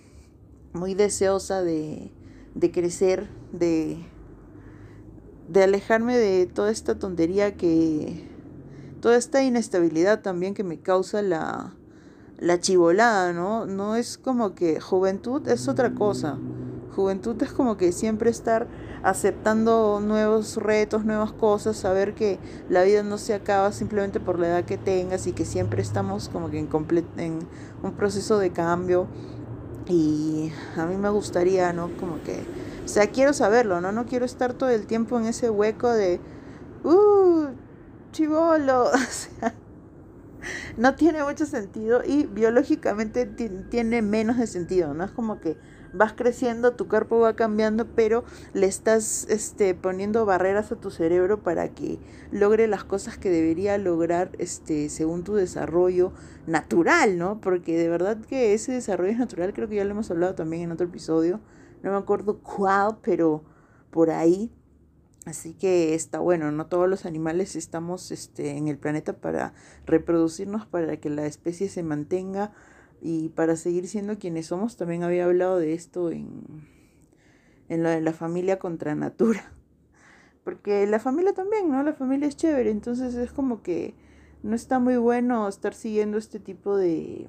muy 0.72 0.94
deseosa 0.94 1.62
de, 1.62 2.10
de 2.54 2.70
crecer, 2.72 3.28
de, 3.52 3.98
de 5.48 5.62
alejarme 5.62 6.16
de 6.16 6.46
toda 6.46 6.70
esta 6.70 6.98
tontería 6.98 7.56
que 7.56 8.24
toda 9.00 9.16
esta 9.16 9.42
inestabilidad 9.42 10.22
también 10.22 10.54
que 10.54 10.64
me 10.64 10.80
causa 10.80 11.20
la, 11.22 11.74
la 12.38 12.58
chivolada, 12.58 13.32
¿no? 13.32 13.66
No 13.66 13.96
es 13.96 14.18
como 14.18 14.54
que 14.54 14.80
juventud 14.80 15.46
es 15.48 15.68
otra 15.68 15.94
cosa. 15.94 16.38
Juventud 16.94 17.42
es 17.42 17.52
como 17.52 17.76
que 17.76 17.92
siempre 17.92 18.30
estar 18.30 18.66
aceptando 19.02 20.00
nuevos 20.00 20.56
retos, 20.56 21.04
nuevas 21.04 21.32
cosas, 21.32 21.76
saber 21.76 22.14
que 22.14 22.38
la 22.68 22.82
vida 22.84 23.02
no 23.02 23.18
se 23.18 23.34
acaba 23.34 23.72
simplemente 23.72 24.20
por 24.20 24.38
la 24.38 24.48
edad 24.48 24.64
que 24.64 24.78
tengas 24.78 25.26
y 25.26 25.32
que 25.32 25.44
siempre 25.44 25.82
estamos 25.82 26.28
como 26.28 26.50
que 26.50 26.58
en, 26.58 26.68
en 27.18 27.38
un 27.82 27.92
proceso 27.92 28.38
de 28.38 28.50
cambio. 28.50 29.08
Y 29.86 30.52
a 30.76 30.86
mí 30.86 30.96
me 30.96 31.10
gustaría, 31.10 31.72
¿no? 31.72 31.90
Como 31.98 32.22
que, 32.22 32.42
o 32.84 32.88
sea, 32.88 33.08
quiero 33.08 33.34
saberlo, 33.34 33.80
¿no? 33.80 33.92
No 33.92 34.06
quiero 34.06 34.24
estar 34.24 34.54
todo 34.54 34.70
el 34.70 34.86
tiempo 34.86 35.18
en 35.18 35.26
ese 35.26 35.50
hueco 35.50 35.90
de, 35.90 36.20
uh, 36.84 37.48
chivolo. 38.12 38.90
no 40.76 40.94
tiene 40.94 41.22
mucho 41.22 41.46
sentido 41.46 42.02
y 42.04 42.24
biológicamente 42.26 43.26
tiene 43.26 44.02
menos 44.02 44.38
de 44.38 44.46
sentido, 44.46 44.94
¿no? 44.94 45.04
Es 45.04 45.10
como 45.10 45.40
que 45.40 45.56
vas 45.94 46.12
creciendo, 46.12 46.72
tu 46.72 46.88
cuerpo 46.88 47.18
va 47.18 47.34
cambiando, 47.36 47.86
pero 47.86 48.24
le 48.52 48.66
estás 48.66 49.26
este, 49.28 49.74
poniendo 49.74 50.26
barreras 50.26 50.72
a 50.72 50.76
tu 50.76 50.90
cerebro 50.90 51.42
para 51.42 51.68
que 51.68 51.98
logre 52.30 52.66
las 52.66 52.84
cosas 52.84 53.18
que 53.18 53.30
debería 53.30 53.78
lograr 53.78 54.30
este, 54.38 54.88
según 54.88 55.24
tu 55.24 55.34
desarrollo 55.34 56.12
natural, 56.46 57.18
¿no? 57.18 57.40
Porque 57.40 57.78
de 57.78 57.88
verdad 57.88 58.18
que 58.18 58.54
ese 58.54 58.72
desarrollo 58.72 59.12
es 59.12 59.18
natural, 59.24 59.52
creo 59.54 59.68
que 59.68 59.76
ya 59.76 59.84
lo 59.84 59.92
hemos 59.92 60.10
hablado 60.10 60.34
también 60.34 60.62
en 60.62 60.72
otro 60.72 60.86
episodio, 60.86 61.40
no 61.82 61.90
me 61.90 61.96
acuerdo 61.96 62.38
cuál, 62.38 62.98
pero 63.02 63.42
por 63.90 64.10
ahí 64.10 64.50
Así 65.24 65.54
que 65.54 65.94
está 65.94 66.18
bueno, 66.18 66.52
no 66.52 66.66
todos 66.66 66.88
los 66.88 67.06
animales 67.06 67.56
estamos 67.56 68.10
este, 68.10 68.58
en 68.58 68.68
el 68.68 68.76
planeta 68.76 69.14
para 69.14 69.54
reproducirnos, 69.86 70.66
para 70.66 70.98
que 70.98 71.08
la 71.08 71.24
especie 71.24 71.70
se 71.70 71.82
mantenga 71.82 72.52
y 73.04 73.28
para 73.28 73.54
seguir 73.54 73.86
siendo 73.86 74.18
quienes 74.18 74.46
somos. 74.46 74.78
También 74.78 75.02
había 75.02 75.26
hablado 75.26 75.58
de 75.58 75.74
esto 75.74 76.10
en, 76.10 76.66
en 77.68 77.82
lo 77.82 77.90
de 77.90 78.00
la 78.00 78.14
familia 78.14 78.58
contra 78.58 78.94
natura. 78.94 79.52
Porque 80.44 80.86
la 80.86 80.98
familia 80.98 81.34
también, 81.34 81.70
¿no? 81.70 81.82
La 81.82 81.92
familia 81.92 82.26
es 82.26 82.36
chévere, 82.36 82.70
entonces 82.70 83.14
es 83.14 83.30
como 83.30 83.62
que 83.62 83.94
no 84.42 84.56
está 84.56 84.78
muy 84.78 84.96
bueno 84.96 85.46
estar 85.48 85.74
siguiendo 85.74 86.16
este 86.16 86.40
tipo 86.40 86.76
de, 86.76 87.26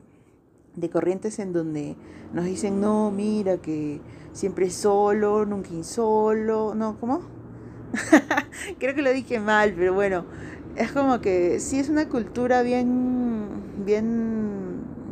de 0.76 0.90
corrientes 0.90 1.40
en 1.40 1.52
donde 1.52 1.98
nos 2.34 2.46
dicen, 2.46 2.80
no, 2.80 3.12
mira, 3.12 3.58
que 3.58 4.00
siempre 4.32 4.70
solo, 4.70 5.46
nunca 5.46 5.70
solo, 5.84 6.74
no, 6.74 6.98
¿cómo? 7.02 7.22
Creo 8.80 8.96
que 8.96 9.02
lo 9.02 9.12
dije 9.12 9.42
mal, 9.42 9.74
pero 9.76 9.94
bueno, 9.94 10.26
es 10.78 10.92
como 10.94 11.20
que 11.20 11.60
sí 11.60 11.80
es 11.80 11.90
una 11.90 12.08
cultura 12.08 12.62
bien, 12.62 13.48
bien, 13.86 14.55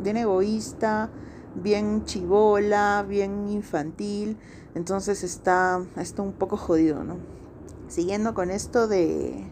bien 0.04 0.16
egoísta, 0.16 1.10
bien 1.56 2.04
chivola, 2.04 3.04
bien 3.08 3.48
infantil, 3.48 4.36
entonces 4.76 5.24
está, 5.24 5.82
está 5.96 6.22
un 6.22 6.32
poco 6.32 6.56
jodido, 6.56 7.02
¿no? 7.02 7.16
Siguiendo 7.88 8.34
con 8.34 8.50
esto 8.50 8.86
de, 8.86 9.50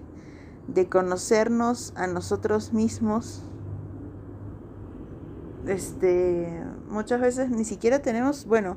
de 0.69 0.89
conocernos 0.89 1.93
a 1.97 2.07
nosotros 2.07 2.73
mismos, 2.73 3.43
este, 5.67 6.63
muchas 6.89 7.21
veces 7.21 7.51
ni 7.51 7.65
siquiera 7.65 8.01
tenemos, 8.01 8.47
bueno, 8.47 8.77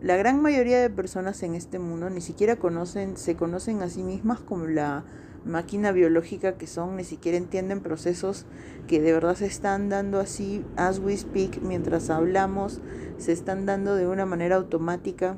la 0.00 0.16
gran 0.16 0.40
mayoría 0.40 0.78
de 0.80 0.90
personas 0.90 1.42
en 1.42 1.54
este 1.54 1.78
mundo 1.78 2.08
ni 2.10 2.20
siquiera 2.20 2.56
conocen, 2.56 3.16
se 3.16 3.34
conocen 3.34 3.82
a 3.82 3.88
sí 3.88 4.02
mismas 4.02 4.38
como 4.40 4.66
la 4.66 5.04
máquina 5.44 5.92
biológica 5.92 6.56
que 6.58 6.66
son, 6.66 6.96
ni 6.96 7.04
siquiera 7.04 7.38
entienden 7.38 7.80
procesos 7.80 8.46
que 8.86 9.00
de 9.00 9.12
verdad 9.12 9.36
se 9.36 9.46
están 9.46 9.88
dando 9.88 10.20
así, 10.20 10.64
as 10.76 10.98
we 10.98 11.16
speak, 11.16 11.60
mientras 11.62 12.10
hablamos, 12.10 12.80
se 13.18 13.32
están 13.32 13.66
dando 13.66 13.94
de 13.94 14.06
una 14.06 14.26
manera 14.26 14.56
automática, 14.56 15.36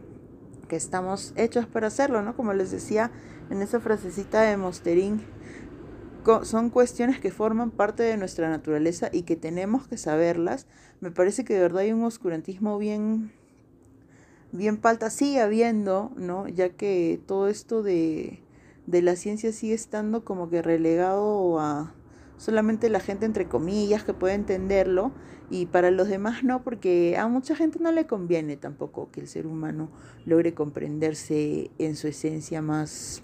que 0.69 0.77
estamos 0.77 1.33
hechos 1.37 1.67
para 1.67 1.89
hacerlo, 1.89 2.23
¿no? 2.23 2.37
Como 2.37 2.53
les 2.53 2.71
decía 2.71 3.11
en 3.51 3.61
esa 3.61 3.81
frasecita 3.81 4.43
de 4.43 4.57
Mosterín, 4.57 5.21
son 6.45 6.71
cuestiones 6.71 7.19
que 7.19 7.33
forman 7.33 7.71
parte 7.71 8.05
de 8.05 8.17
nuestra 8.17 8.49
naturaleza 8.51 9.09
y 9.13 9.23
que 9.23 9.35
tenemos 9.35 9.89
que 9.89 9.97
saberlas. 9.97 10.67
Me 11.01 11.11
parece 11.11 11.45
que 11.45 11.55
de 11.55 11.61
verdad 11.61 11.81
hay 11.81 11.93
un 11.93 12.05
oscurantismo 12.05 12.79
bien 12.79 13.33
bien 14.53 14.79
falta 14.79 15.11
sigue 15.11 15.41
habiendo, 15.41 16.13
¿no? 16.17 16.49
Ya 16.49 16.71
que 16.71 17.21
todo 17.27 17.49
esto 17.49 17.83
de, 17.83 18.41
de 18.91 19.03
la 19.03 19.17
ciencia 19.17 19.53
sigue 19.53 19.75
estando 19.75 20.25
como 20.25 20.51
que 20.51 20.63
relegado 20.63 21.61
a 21.61 21.95
solamente 22.37 22.89
la 22.89 23.01
gente 23.01 23.27
entre 23.27 23.47
comillas 23.47 24.03
que 24.03 24.15
puede 24.15 24.35
entenderlo 24.35 25.13
y 25.51 25.67
para 25.67 25.91
los 25.91 26.09
demás 26.09 26.43
no, 26.45 26.63
porque 26.63 27.17
a 27.19 27.29
mucha 27.29 27.55
gente 27.55 27.79
no 27.81 27.93
le 27.93 28.07
conviene 28.07 28.57
tampoco 28.57 29.11
que 29.11 29.21
el 29.21 29.29
ser 29.29 29.47
humano 29.47 29.91
logre 30.25 30.55
comprenderse 30.55 31.71
en 31.79 31.97
su 31.97 32.09
esencia 32.09 32.63
más 32.63 33.23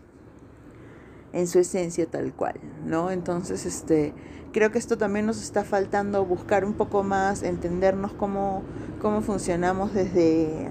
en 1.33 1.47
su 1.47 1.59
esencia 1.59 2.07
tal 2.07 2.33
cual, 2.33 2.55
¿no? 2.87 3.11
Entonces, 3.11 3.67
este, 3.67 4.15
creo 4.53 4.73
que 4.73 4.79
esto 4.79 4.97
también 4.97 5.27
nos 5.27 5.43
está 5.43 5.65
faltando 5.65 6.25
buscar 6.25 6.65
un 6.65 6.73
poco 6.73 7.03
más, 7.03 7.43
entendernos 7.43 8.13
cómo, 8.15 8.63
cómo 9.03 9.21
funcionamos 9.21 9.93
desde, 9.93 10.71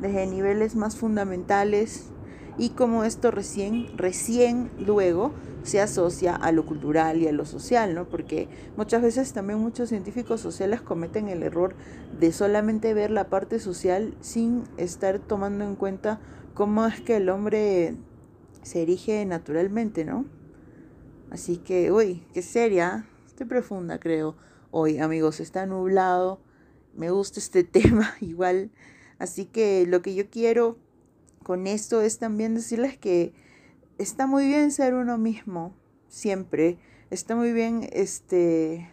desde 0.00 0.26
niveles 0.26 0.74
más 0.74 0.96
fundamentales 0.96 2.10
y 2.58 2.70
cómo 2.70 3.04
esto 3.04 3.30
recién, 3.30 3.86
recién 3.96 4.70
luego 4.78 5.32
se 5.62 5.80
asocia 5.80 6.34
a 6.34 6.52
lo 6.52 6.64
cultural 6.64 7.20
y 7.20 7.28
a 7.28 7.32
lo 7.32 7.44
social, 7.44 7.94
¿no? 7.94 8.08
Porque 8.08 8.48
muchas 8.76 9.02
veces 9.02 9.32
también 9.32 9.58
muchos 9.58 9.88
científicos 9.88 10.40
sociales 10.40 10.80
cometen 10.80 11.28
el 11.28 11.42
error 11.42 11.74
de 12.18 12.32
solamente 12.32 12.94
ver 12.94 13.10
la 13.10 13.28
parte 13.28 13.58
social 13.58 14.14
sin 14.20 14.62
estar 14.76 15.18
tomando 15.18 15.64
en 15.64 15.74
cuenta 15.74 16.20
cómo 16.54 16.86
es 16.86 17.00
que 17.00 17.16
el 17.16 17.28
hombre 17.28 17.96
se 18.62 18.82
erige 18.82 19.24
naturalmente, 19.26 20.04
¿no? 20.04 20.24
Así 21.30 21.58
que, 21.58 21.90
uy, 21.90 22.24
qué 22.32 22.42
seria, 22.42 23.06
estoy 23.26 23.46
profunda 23.46 23.98
creo. 23.98 24.36
Hoy, 24.70 24.98
amigos, 24.98 25.40
está 25.40 25.66
nublado, 25.66 26.40
me 26.94 27.10
gusta 27.10 27.40
este 27.40 27.64
tema 27.64 28.14
igual. 28.20 28.70
Así 29.18 29.46
que 29.46 29.84
lo 29.86 30.00
que 30.00 30.14
yo 30.14 30.30
quiero 30.30 30.78
con 31.46 31.68
esto 31.68 32.00
es 32.02 32.18
también 32.18 32.56
decirles 32.56 32.98
que 32.98 33.32
está 33.98 34.26
muy 34.26 34.48
bien 34.48 34.72
ser 34.72 34.94
uno 34.94 35.16
mismo, 35.16 35.76
siempre. 36.08 36.76
Está 37.10 37.36
muy 37.36 37.52
bien, 37.52 37.88
este, 37.92 38.90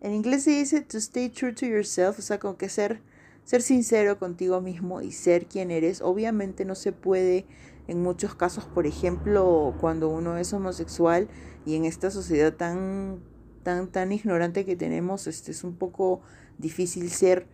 en 0.00 0.12
inglés 0.12 0.42
se 0.42 0.50
dice 0.50 0.80
to 0.80 0.98
stay 0.98 1.28
true 1.28 1.52
to 1.52 1.64
yourself, 1.64 2.18
o 2.18 2.22
sea, 2.22 2.40
como 2.40 2.56
que 2.56 2.68
ser, 2.68 3.02
ser 3.44 3.62
sincero 3.62 4.18
contigo 4.18 4.60
mismo 4.60 5.00
y 5.00 5.12
ser 5.12 5.46
quien 5.46 5.70
eres. 5.70 6.00
Obviamente 6.00 6.64
no 6.64 6.74
se 6.74 6.90
puede 6.90 7.46
en 7.86 8.02
muchos 8.02 8.34
casos, 8.34 8.64
por 8.64 8.88
ejemplo, 8.88 9.72
cuando 9.80 10.08
uno 10.08 10.38
es 10.38 10.52
homosexual 10.52 11.28
y 11.64 11.76
en 11.76 11.84
esta 11.84 12.10
sociedad 12.10 12.52
tan, 12.52 13.20
tan, 13.62 13.92
tan 13.92 14.10
ignorante 14.10 14.64
que 14.64 14.74
tenemos, 14.74 15.28
este, 15.28 15.52
es 15.52 15.62
un 15.62 15.76
poco 15.76 16.20
difícil 16.58 17.10
ser 17.10 17.46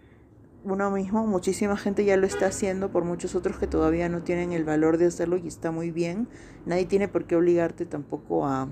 uno 0.65 0.91
mismo, 0.91 1.27
muchísima 1.27 1.77
gente 1.77 2.05
ya 2.05 2.17
lo 2.17 2.27
está 2.27 2.47
haciendo 2.47 2.91
por 2.91 3.05
muchos 3.05 3.35
otros 3.35 3.59
que 3.59 3.67
todavía 3.67 4.09
no 4.09 4.23
tienen 4.23 4.53
el 4.53 4.65
valor 4.65 4.97
de 4.97 5.07
hacerlo 5.07 5.37
y 5.37 5.49
está 5.49 5.73
muy 5.73 5.91
bien. 5.91 6.29
Nadie 6.67 6.87
tiene 6.87 7.09
por 7.09 7.25
qué 7.25 7.37
obligarte 7.37 7.85
tampoco 7.85 8.47
a, 8.47 8.69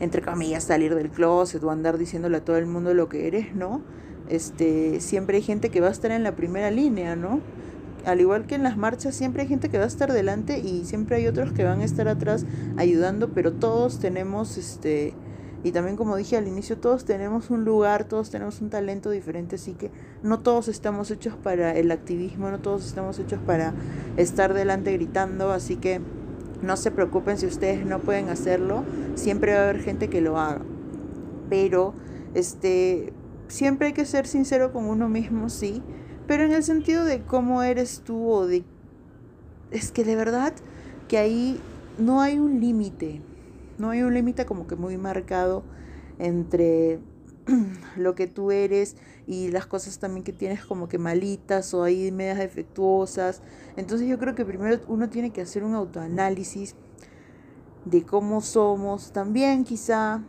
entre 0.00 0.22
comillas, 0.22 0.64
salir 0.64 0.94
del 0.94 1.10
closet 1.10 1.62
o 1.62 1.70
andar 1.70 1.96
diciéndole 1.96 2.38
a 2.38 2.44
todo 2.44 2.56
el 2.56 2.66
mundo 2.66 2.92
lo 2.92 3.08
que 3.08 3.28
eres, 3.28 3.54
¿no? 3.54 3.82
Este, 4.28 5.00
siempre 5.00 5.36
hay 5.36 5.42
gente 5.42 5.70
que 5.70 5.80
va 5.80 5.88
a 5.88 5.92
estar 5.92 6.10
en 6.10 6.24
la 6.24 6.34
primera 6.34 6.70
línea, 6.70 7.14
¿no? 7.14 7.40
Al 8.04 8.20
igual 8.20 8.46
que 8.46 8.56
en 8.56 8.64
las 8.64 8.76
marchas, 8.76 9.14
siempre 9.14 9.42
hay 9.42 9.48
gente 9.48 9.68
que 9.68 9.78
va 9.78 9.84
a 9.84 9.88
estar 9.88 10.12
delante 10.12 10.58
y 10.58 10.84
siempre 10.84 11.16
hay 11.16 11.26
otros 11.26 11.52
que 11.52 11.64
van 11.64 11.80
a 11.80 11.84
estar 11.84 12.08
atrás 12.08 12.44
ayudando, 12.76 13.30
pero 13.32 13.52
todos 13.52 14.00
tenemos 14.00 14.58
este 14.58 15.14
y 15.64 15.72
también 15.72 15.96
como 15.96 16.14
dije 16.14 16.36
al 16.36 16.46
inicio, 16.46 16.76
todos 16.76 17.06
tenemos 17.06 17.48
un 17.48 17.64
lugar, 17.64 18.04
todos 18.04 18.28
tenemos 18.28 18.60
un 18.60 18.68
talento 18.68 19.08
diferente, 19.08 19.56
así 19.56 19.72
que 19.72 19.90
no 20.22 20.40
todos 20.40 20.68
estamos 20.68 21.10
hechos 21.10 21.34
para 21.42 21.74
el 21.74 21.90
activismo, 21.90 22.50
no 22.50 22.60
todos 22.60 22.86
estamos 22.86 23.18
hechos 23.18 23.40
para 23.46 23.72
estar 24.18 24.52
delante 24.52 24.92
gritando, 24.92 25.50
así 25.52 25.76
que 25.76 26.02
no 26.60 26.76
se 26.76 26.90
preocupen 26.90 27.38
si 27.38 27.46
ustedes 27.46 27.86
no 27.86 27.98
pueden 27.98 28.28
hacerlo, 28.28 28.84
siempre 29.14 29.54
va 29.54 29.60
a 29.60 29.62
haber 29.64 29.80
gente 29.80 30.10
que 30.10 30.20
lo 30.20 30.38
haga. 30.38 30.60
Pero 31.48 31.94
este 32.34 33.14
siempre 33.48 33.88
hay 33.88 33.92
que 33.94 34.04
ser 34.04 34.26
sincero 34.26 34.70
con 34.70 34.84
uno 34.84 35.08
mismo, 35.08 35.48
sí, 35.48 35.82
pero 36.26 36.44
en 36.44 36.52
el 36.52 36.62
sentido 36.62 37.06
de 37.06 37.22
cómo 37.22 37.62
eres 37.62 38.02
tú 38.04 38.30
o 38.30 38.46
de 38.46 38.64
es 39.70 39.90
que 39.92 40.04
de 40.04 40.14
verdad 40.14 40.52
que 41.08 41.16
ahí 41.16 41.58
no 41.98 42.20
hay 42.20 42.38
un 42.38 42.60
límite. 42.60 43.22
No 43.78 43.90
hay 43.90 44.02
un 44.02 44.14
límite 44.14 44.46
como 44.46 44.66
que 44.66 44.76
muy 44.76 44.96
marcado 44.96 45.64
entre 46.18 47.00
lo 47.96 48.14
que 48.14 48.26
tú 48.26 48.50
eres 48.50 48.96
y 49.26 49.50
las 49.50 49.66
cosas 49.66 49.98
también 49.98 50.24
que 50.24 50.32
tienes 50.32 50.64
como 50.64 50.88
que 50.88 50.98
malitas 50.98 51.74
o 51.74 51.82
ahí 51.82 52.10
medias 52.12 52.38
defectuosas. 52.38 53.42
Entonces 53.76 54.08
yo 54.08 54.18
creo 54.18 54.34
que 54.34 54.44
primero 54.44 54.80
uno 54.88 55.08
tiene 55.08 55.30
que 55.30 55.42
hacer 55.42 55.64
un 55.64 55.74
autoanálisis 55.74 56.76
de 57.84 58.04
cómo 58.04 58.40
somos. 58.40 59.12
También 59.12 59.64
quizá 59.64 60.22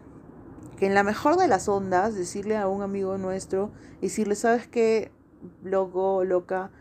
que 0.77 0.87
en 0.87 0.93
la 0.93 1.03
mejor 1.03 1.37
de 1.37 1.47
las 1.47 1.69
ondas 1.69 2.15
decirle 2.15 2.57
a 2.57 2.67
un 2.67 2.81
amigo 2.81 3.17
nuestro, 3.17 3.71
decirle, 4.01 4.35
¿sabes 4.35 4.67
qué? 4.67 5.11
Loco, 5.63 6.23
loca, 6.23 6.71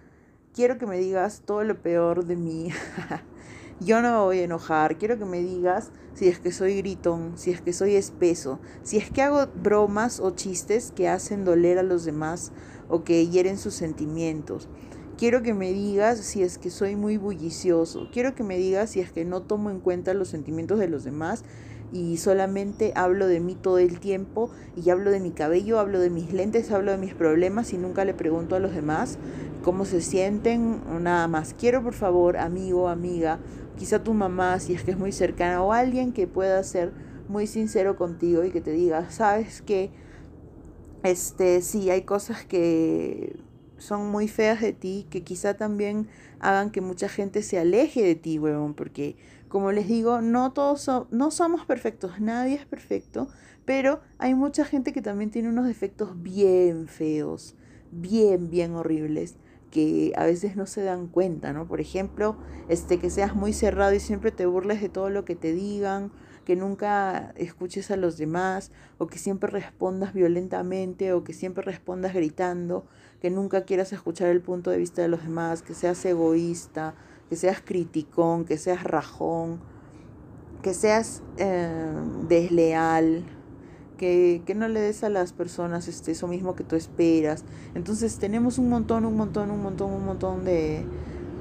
quiero 0.55 0.79
que 0.79 0.87
me 0.87 0.99
digas 0.99 1.43
todo 1.45 1.63
lo 1.65 1.81
peor 1.81 2.25
de 2.25 2.37
mí. 2.37 2.71
Yo 3.81 4.01
no 4.01 4.11
me 4.13 4.19
voy 4.19 4.39
a 4.39 4.45
enojar, 4.45 4.99
quiero 4.99 5.19
que 5.19 5.25
me 5.25 5.41
digas 5.41 5.91
si 6.15 6.29
es 6.29 6.39
que 6.39 6.53
soy 6.53 6.77
gritón, 6.77 7.33
si 7.37 7.51
es 7.51 7.61
que 7.61 7.73
soy 7.73 7.97
espeso, 7.97 8.59
si 8.83 8.97
es 8.97 9.11
que 9.11 9.23
hago 9.23 9.47
bromas 9.63 10.21
o 10.21 10.31
chistes 10.31 10.93
que 10.95 11.09
hacen 11.09 11.45
doler 11.45 11.79
a 11.79 11.83
los 11.83 12.05
demás 12.05 12.53
o 12.89 13.05
que 13.05 13.27
hieren 13.29 13.59
sus 13.59 13.75
sentimientos. 13.75 14.69
Quiero 15.17 15.43
que 15.43 15.55
me 15.55 15.73
digas 15.73 16.19
si 16.19 16.43
es 16.43 16.59
que 16.59 16.71
soy 16.71 16.97
muy 16.97 17.19
bullicioso. 17.19 18.09
Quiero 18.13 18.35
que 18.35 18.43
me 18.43 18.59
digas 18.59 18.91
si 18.91 19.01
es 19.01 19.13
que 19.13 19.25
no 19.25 19.43
tomo 19.43 19.71
en 19.71 19.79
cuenta 19.79 20.13
los 20.13 20.29
sentimientos 20.29 20.79
de 20.79 20.89
los 20.89 21.05
demás 21.05 21.45
y 21.93 22.17
solamente 22.17 22.93
hablo 22.97 23.29
de 23.29 23.39
mí 23.39 23.55
todo 23.55 23.79
el 23.79 24.01
tiempo 24.01 24.51
y 24.77 24.91
hablo 24.91 25.13
de 25.13 25.21
mi 25.21 25.31
cabello, 25.31 25.79
hablo 25.79 26.01
de 26.01 26.11
mis 26.11 26.33
lentes, 26.33 26.73
hablo 26.73 26.91
de 26.91 26.99
mis 26.99 27.15
problemas 27.15 27.73
y 27.73 27.79
nunca 27.79 28.05
le 28.05 28.15
pregunto 28.15 28.57
a 28.57 28.59
los 28.59 28.75
demás 28.75 29.19
cómo 29.63 29.85
se 29.85 30.01
sienten 30.01 30.81
o 30.93 30.99
nada 30.99 31.29
más. 31.29 31.55
Quiero 31.55 31.83
por 31.83 31.95
favor, 31.95 32.37
amigo, 32.37 32.89
amiga, 32.89 33.39
quizá 33.77 34.03
tu 34.03 34.15
mamá, 34.15 34.59
si 34.61 34.75
es 34.75 34.83
que 34.85 34.93
es 34.93 34.99
muy 34.99 35.13
cercana, 35.13 35.63
o 35.63 35.73
alguien 35.73 36.13
que 36.13 36.27
pueda 36.27 36.63
ser 36.63 36.93
muy 37.29 37.47
sincero 37.47 37.97
contigo 37.97 38.45
y 38.45 38.51
que 38.51 38.61
te 38.61 38.71
diga, 38.73 39.11
sabes 39.11 39.63
que, 39.63 39.91
este, 41.03 41.61
sí, 41.63 41.91
hay 41.91 42.03
cosas 42.03 42.45
que 42.45 43.37
son 43.79 44.11
muy 44.11 44.29
feas 44.29 44.61
de 44.61 44.73
ti, 44.73 45.07
que 45.11 45.23
quizá 45.23 45.55
también 45.55 46.09
hagan 46.41 46.71
que 46.71 46.81
mucha 46.81 47.09
gente 47.09 47.43
se 47.43 47.59
aleje 47.59 48.03
de 48.03 48.15
ti, 48.15 48.39
huevón, 48.39 48.75
porque 48.75 49.17
como 49.49 49.73
les 49.73 49.87
digo, 49.89 50.21
no 50.21 50.53
todos 50.53 50.91
no 51.11 51.31
somos 51.31 51.65
perfectos, 51.67 52.21
nadie 52.21 52.57
es 52.57 52.67
perfecto, 52.67 53.29
pero 53.65 54.01
hay 54.19 54.35
mucha 54.35 54.65
gente 54.65 54.93
que 54.93 55.03
también 55.03 55.31
tiene 55.31 55.49
unos 55.49 55.67
defectos 55.67 56.23
bien 56.23 56.89
feos, 56.89 57.55
bien, 57.91 58.51
bien 58.51 58.75
horribles 58.75 59.37
que 59.75 60.13
a 60.17 60.25
veces 60.25 60.55
no 60.55 60.67
se 60.67 60.85
dan 60.85 61.09
cuenta, 61.09 61.53
¿no? 61.53 61.67
Por 61.67 61.81
ejemplo, 61.81 62.37
este, 62.69 63.01
que 63.01 63.11
seas 63.11 63.35
muy 63.35 63.53
cerrado 63.53 63.93
y 63.93 63.99
siempre 63.99 64.31
te 64.31 64.47
burles 64.47 64.81
de 64.81 64.89
todo 64.89 65.11
lo 65.11 65.25
que 65.25 65.35
te 65.35 65.53
digan, 65.53 66.13
que 66.45 66.55
nunca 66.55 67.33
escuches 67.35 67.91
a 67.91 67.97
los 67.97 68.17
demás, 68.17 68.71
o 68.99 69.09
que 69.09 69.19
siempre 69.19 69.51
respondas 69.51 70.15
violentamente, 70.15 71.13
o 71.13 71.25
que 71.25 71.33
siempre 71.33 71.65
respondas 71.65 72.15
gritando, 72.15 72.87
que 73.21 73.31
nunca 73.31 73.65
quieras 73.65 73.93
escuchar 73.93 74.29
el 74.29 74.41
punto 74.41 74.71
de 74.71 74.79
vista 74.79 75.03
de 75.03 75.09
los 75.09 75.25
demás, 75.25 75.63
que 75.63 75.75
seas 75.75 76.05
egoísta, 76.05 76.95
que 77.29 77.35
seas 77.35 77.61
criticón, 77.61 78.45
que 78.45 78.59
seas 78.59 78.85
rajón, 78.85 79.61
que 80.63 80.73
seas 80.73 81.21
eh, 81.37 81.93
desleal, 82.29 83.25
que, 83.97 84.43
no 84.55 84.69
le 84.69 84.81
des 84.81 85.05
a 85.05 85.09
las 85.09 85.33
personas 85.33 85.89
este, 85.89 86.13
eso 86.13 86.29
mismo 86.29 86.55
que 86.55 86.65
tú 86.65 86.77
esperas. 86.77 87.45
Entonces 87.75 88.19
tenemos 88.19 88.59
un 88.59 88.69
montón, 88.69 89.05
un 89.05 89.17
montón, 89.17 89.51
un 89.51 89.63
montón, 89.63 89.93
un 89.93 90.05
montón 90.05 90.45
de, 90.45 90.85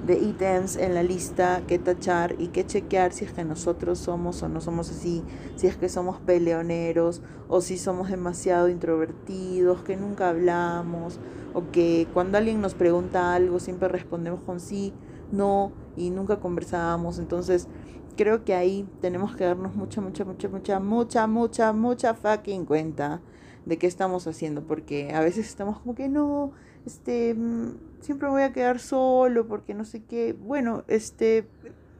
de 0.05 0.17
ítems 0.19 0.75
en 0.75 0.93
la 0.93 1.03
lista 1.03 1.61
que 1.67 1.79
tachar 1.79 2.35
y 2.39 2.47
que 2.47 2.65
chequear 2.65 3.13
si 3.13 3.25
es 3.25 3.31
que 3.31 3.45
nosotros 3.45 3.99
somos 3.99 4.43
o 4.43 4.49
no 4.49 4.61
somos 4.61 4.89
así, 4.89 5.23
si 5.55 5.67
es 5.67 5.77
que 5.77 5.89
somos 5.89 6.19
peleoneros 6.19 7.21
o 7.47 7.61
si 7.61 7.77
somos 7.77 8.09
demasiado 8.09 8.69
introvertidos, 8.69 9.83
que 9.83 9.95
nunca 9.95 10.29
hablamos 10.29 11.19
o 11.53 11.71
que 11.71 12.07
cuando 12.13 12.37
alguien 12.37 12.61
nos 12.61 12.73
pregunta 12.73 13.33
algo 13.33 13.59
siempre 13.59 13.87
respondemos 13.87 14.41
con 14.41 14.59
sí, 14.59 14.93
no 15.31 15.71
y 15.95 16.09
nunca 16.09 16.39
conversábamos. 16.39 17.19
Entonces 17.19 17.67
creo 18.15 18.43
que 18.43 18.53
ahí 18.53 18.87
tenemos 19.01 19.35
que 19.35 19.43
darnos 19.43 19.75
mucha, 19.75 20.01
mucha, 20.01 20.25
mucha, 20.25 20.49
mucha, 20.49 20.79
mucha, 20.79 21.27
mucha, 21.27 21.73
mucha 21.73 22.13
fucking 22.13 22.65
cuenta 22.65 23.21
de 23.65 23.77
qué 23.77 23.87
estamos 23.87 24.27
haciendo, 24.27 24.63
porque 24.63 25.13
a 25.13 25.21
veces 25.21 25.47
estamos 25.47 25.79
como 25.79 25.95
que 25.95 26.09
no, 26.09 26.51
este, 26.85 27.33
mm, 27.33 27.75
siempre 28.01 28.29
voy 28.29 28.41
a 28.41 28.53
quedar 28.53 28.79
solo 28.79 29.47
porque 29.47 29.73
no 29.73 29.85
sé 29.85 30.03
qué. 30.03 30.33
Bueno, 30.33 30.83
este, 30.87 31.47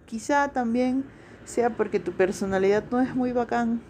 quizá 0.05 0.51
también 0.51 1.05
sea 1.45 1.75
porque 1.75 1.99
tu 1.99 2.11
personalidad 2.13 2.85
no 2.91 3.01
es 3.01 3.15
muy 3.15 3.31
bacán 3.31 3.81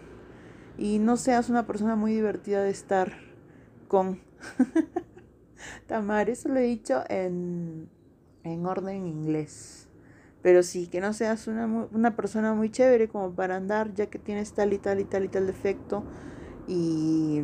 y 0.78 0.98
no 0.98 1.16
seas 1.16 1.50
una 1.50 1.66
persona 1.66 1.96
muy 1.96 2.12
divertida 2.12 2.62
de 2.62 2.70
estar 2.70 3.12
con. 3.88 4.20
Tamar, 5.86 6.28
eso 6.28 6.48
lo 6.48 6.58
he 6.58 6.64
dicho 6.64 7.04
en, 7.08 7.88
en 8.42 8.66
orden 8.66 9.06
inglés. 9.06 9.83
Pero 10.44 10.62
sí, 10.62 10.88
que 10.88 11.00
no 11.00 11.14
seas 11.14 11.48
una, 11.48 11.66
una 11.66 12.14
persona 12.14 12.52
muy 12.52 12.70
chévere 12.70 13.08
como 13.08 13.34
para 13.34 13.56
andar, 13.56 13.94
ya 13.94 14.06
que 14.10 14.18
tienes 14.18 14.52
tal 14.52 14.74
y 14.74 14.78
tal 14.78 15.00
y 15.00 15.04
tal 15.04 15.24
y 15.24 15.28
tal 15.28 15.46
defecto 15.46 16.04
y 16.68 17.42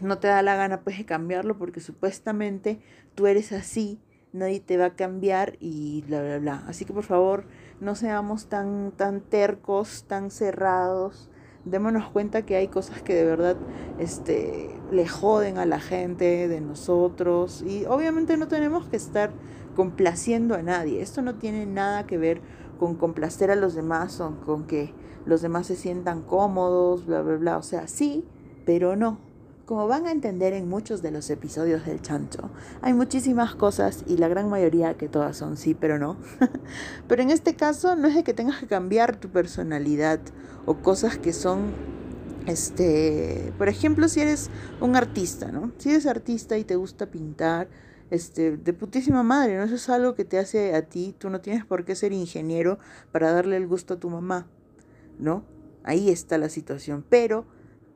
no 0.00 0.18
te 0.18 0.28
da 0.28 0.40
la 0.40 0.56
gana 0.56 0.80
pues 0.80 0.96
de 0.96 1.04
cambiarlo 1.04 1.58
porque 1.58 1.80
supuestamente 1.80 2.80
tú 3.14 3.26
eres 3.26 3.52
así, 3.52 4.00
nadie 4.32 4.60
te 4.60 4.78
va 4.78 4.86
a 4.86 4.96
cambiar 4.96 5.56
y 5.60 6.02
bla 6.06 6.22
bla 6.22 6.38
bla. 6.38 6.64
Así 6.66 6.86
que 6.86 6.94
por 6.94 7.04
favor, 7.04 7.44
no 7.80 7.94
seamos 7.94 8.46
tan 8.46 8.92
tan 8.92 9.20
tercos, 9.20 10.04
tan 10.08 10.30
cerrados. 10.30 11.28
Démonos 11.66 12.08
cuenta 12.08 12.46
que 12.46 12.56
hay 12.56 12.68
cosas 12.68 13.02
que 13.02 13.14
de 13.14 13.26
verdad 13.26 13.56
este 13.98 14.70
le 14.90 15.06
joden 15.06 15.58
a 15.58 15.66
la 15.66 15.80
gente 15.80 16.48
de 16.48 16.60
nosotros 16.62 17.62
y 17.62 17.84
obviamente 17.84 18.38
no 18.38 18.48
tenemos 18.48 18.88
que 18.88 18.96
estar 18.96 19.30
complaciendo 19.74 20.54
a 20.54 20.62
nadie. 20.62 21.02
Esto 21.02 21.22
no 21.22 21.36
tiene 21.36 21.66
nada 21.66 22.06
que 22.06 22.18
ver 22.18 22.40
con 22.78 22.94
complacer 22.94 23.50
a 23.50 23.56
los 23.56 23.74
demás 23.74 24.20
o 24.20 24.40
con 24.44 24.66
que 24.66 24.92
los 25.26 25.42
demás 25.42 25.66
se 25.66 25.76
sientan 25.76 26.22
cómodos, 26.22 27.06
bla, 27.06 27.22
bla, 27.22 27.36
bla. 27.36 27.58
O 27.58 27.62
sea, 27.62 27.88
sí, 27.88 28.24
pero 28.64 28.96
no. 28.96 29.18
Como 29.66 29.86
van 29.86 30.06
a 30.06 30.10
entender 30.10 30.52
en 30.52 30.68
muchos 30.68 31.00
de 31.00 31.12
los 31.12 31.30
episodios 31.30 31.86
del 31.86 32.02
chancho, 32.02 32.50
hay 32.82 32.92
muchísimas 32.92 33.54
cosas 33.54 34.02
y 34.08 34.16
la 34.16 34.26
gran 34.26 34.48
mayoría 34.48 34.94
que 34.94 35.08
todas 35.08 35.36
son 35.36 35.56
sí, 35.56 35.74
pero 35.74 35.96
no. 35.98 36.16
pero 37.08 37.22
en 37.22 37.30
este 37.30 37.54
caso 37.54 37.94
no 37.94 38.08
es 38.08 38.16
de 38.16 38.24
que 38.24 38.34
tengas 38.34 38.58
que 38.58 38.66
cambiar 38.66 39.16
tu 39.16 39.28
personalidad 39.28 40.18
o 40.66 40.78
cosas 40.78 41.18
que 41.18 41.32
son 41.32 41.72
este, 42.46 43.52
por 43.58 43.68
ejemplo, 43.68 44.08
si 44.08 44.20
eres 44.20 44.50
un 44.80 44.96
artista, 44.96 45.52
¿no? 45.52 45.70
Si 45.78 45.90
eres 45.90 46.06
artista 46.06 46.58
y 46.58 46.64
te 46.64 46.76
gusta 46.76 47.06
pintar, 47.06 47.68
este, 48.10 48.56
de 48.56 48.72
putísima 48.72 49.22
madre, 49.22 49.56
¿no? 49.56 49.64
Eso 49.64 49.76
es 49.76 49.88
algo 49.88 50.14
que 50.14 50.24
te 50.24 50.38
hace 50.38 50.74
a 50.74 50.82
ti, 50.82 51.14
tú 51.18 51.30
no 51.30 51.40
tienes 51.40 51.64
por 51.64 51.84
qué 51.84 51.94
ser 51.94 52.12
ingeniero 52.12 52.78
para 53.12 53.32
darle 53.32 53.56
el 53.56 53.66
gusto 53.66 53.94
a 53.94 54.00
tu 54.00 54.10
mamá, 54.10 54.46
¿no? 55.18 55.44
Ahí 55.84 56.10
está 56.10 56.36
la 56.38 56.48
situación, 56.48 57.04
pero 57.08 57.46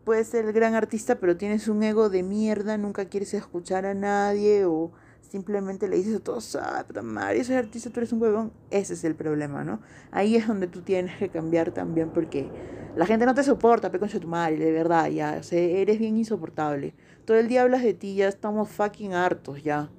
puedes 0.05 0.29
ser 0.29 0.45
el 0.45 0.53
gran 0.53 0.75
artista, 0.75 1.17
pero 1.17 1.37
tienes 1.37 1.69
un 1.69 1.83
ego 1.83 2.11
de 2.11 2.23
mierda, 2.23 2.79
nunca 2.79 3.07
quieres 3.07 3.35
escuchar 3.35 3.87
a 3.87 3.95
nadie 3.95 4.65
o 4.65 4.93
simplemente 5.23 5.89
le 5.89 5.97
dices 5.97 6.17
a 6.17 6.21
todos, 6.21 6.55
ah, 6.57 6.85
puta 6.87 7.03
madre, 7.03 7.41
ese 7.41 7.57
artista, 7.57 7.91
tú 7.91 8.01
eres 8.01 8.13
un 8.13 8.23
huevón, 8.23 8.53
ese 8.71 8.95
es 8.95 9.03
el 9.05 9.17
problema, 9.17 9.65
¿no? 9.65 9.81
Ahí 10.13 10.37
es 10.37 10.47
donde 10.47 10.69
tú 10.69 10.83
tienes 10.83 11.17
que 11.19 11.29
cambiar 11.29 11.73
también 11.73 12.11
porque 12.11 12.49
la 12.95 13.07
gente 13.07 13.27
no 13.27 13.35
te 13.35 13.43
soporta, 13.43 13.91
pe 13.91 13.99
concha 13.99 14.21
tu 14.21 14.29
madre, 14.29 14.59
de 14.59 14.71
verdad, 14.71 15.09
ya, 15.09 15.41
eres 15.51 15.99
bien 15.99 16.17
insoportable. 16.17 16.95
Todo 17.25 17.39
el 17.39 17.49
día 17.49 17.63
hablas 17.63 17.83
de 17.83 17.95
ti, 17.95 18.15
ya 18.15 18.29
estamos 18.29 18.69
fucking 18.69 19.15
hartos, 19.15 19.63
ya. 19.65 19.91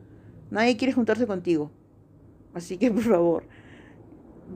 Nadie 0.55 0.77
quiere 0.77 0.93
juntarse 0.93 1.27
contigo. 1.27 1.69
Así 2.53 2.77
que, 2.77 2.89
por 2.89 3.03
favor, 3.03 3.43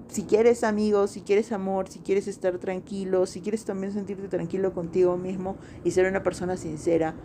si 0.08 0.24
quieres 0.24 0.64
amigos, 0.64 1.12
si 1.12 1.20
quieres 1.20 1.52
amor, 1.52 1.90
si 1.90 2.00
quieres 2.00 2.30
estar 2.30 2.58
tranquilo, 2.58 3.26
si 3.26 3.42
quieres 3.42 3.66
también 3.66 3.92
sentirte 3.92 4.30
tranquilo 4.30 4.72
contigo 4.74 5.18
mismo 5.18 5.58
y 5.84 5.92
ser 5.92 6.08
una 6.08 6.24
persona 6.24 6.56
sincera 6.56 7.16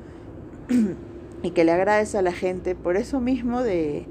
y 1.44 1.52
que 1.52 1.62
le 1.62 1.70
agrades 1.70 2.16
a 2.16 2.22
la 2.22 2.32
gente, 2.32 2.74
por 2.74 2.96
eso 2.96 3.20
mismo 3.20 3.62
de, 3.62 4.08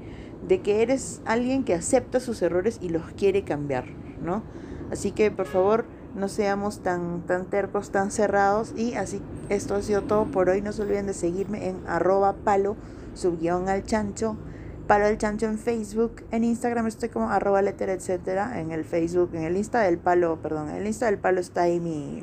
de 0.48 0.62
que 0.62 0.80
eres 0.80 1.20
alguien 1.26 1.64
que 1.64 1.74
acepta 1.74 2.18
sus 2.18 2.40
errores 2.40 2.78
y 2.80 2.88
los 2.88 3.02
quiere 3.18 3.44
cambiar, 3.44 3.90
¿no? 4.22 4.42
Así 4.90 5.10
que, 5.10 5.30
por 5.30 5.44
favor, 5.44 5.84
no 6.14 6.28
seamos 6.28 6.78
tan, 6.78 7.20
tan 7.26 7.50
tercos, 7.50 7.90
tan 7.90 8.10
cerrados. 8.10 8.72
Y 8.78 8.94
así, 8.94 9.20
esto 9.50 9.74
ha 9.74 9.82
sido 9.82 10.04
todo 10.04 10.24
por 10.24 10.48
hoy. 10.48 10.62
No 10.62 10.72
se 10.72 10.80
olviden 10.80 11.06
de 11.06 11.12
seguirme 11.12 11.68
en 11.68 11.86
arroba 11.86 12.32
palo, 12.32 12.76
subguión 13.12 13.68
al 13.68 13.84
chancho, 13.84 14.38
palo 14.86 15.06
al 15.06 15.18
chancho 15.18 15.46
en 15.46 15.58
Facebook. 15.58 16.24
En 16.30 16.44
Instagram 16.44 16.86
estoy 16.86 17.08
como 17.08 17.30
arroba 17.30 17.62
letter, 17.62 17.88
etcétera. 17.90 18.60
En 18.60 18.70
el 18.70 18.84
Facebook, 18.84 19.30
en 19.34 19.42
el 19.42 19.56
Insta 19.56 19.80
del 19.80 19.98
palo, 19.98 20.40
perdón, 20.40 20.70
en 20.70 20.76
el 20.76 20.86
Insta 20.86 21.06
del 21.06 21.18
palo 21.18 21.40
está 21.40 21.62
ahí 21.62 21.80
mi, 21.80 22.22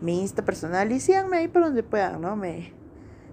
mi 0.00 0.20
Insta 0.20 0.44
personal. 0.44 0.90
Y 0.92 1.00
síganme 1.00 1.38
ahí 1.38 1.48
por 1.48 1.62
donde 1.62 1.82
puedan, 1.82 2.20
¿no? 2.20 2.36
Me, 2.36 2.72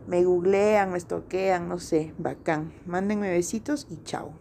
me 0.07 0.23
googlean, 0.23 0.91
me 0.91 0.97
estoquean, 0.97 1.69
no 1.69 1.79
sé, 1.79 2.13
bacán. 2.17 2.73
Mándenme 2.85 3.29
besitos 3.29 3.87
y 3.89 3.97
chao. 4.03 4.33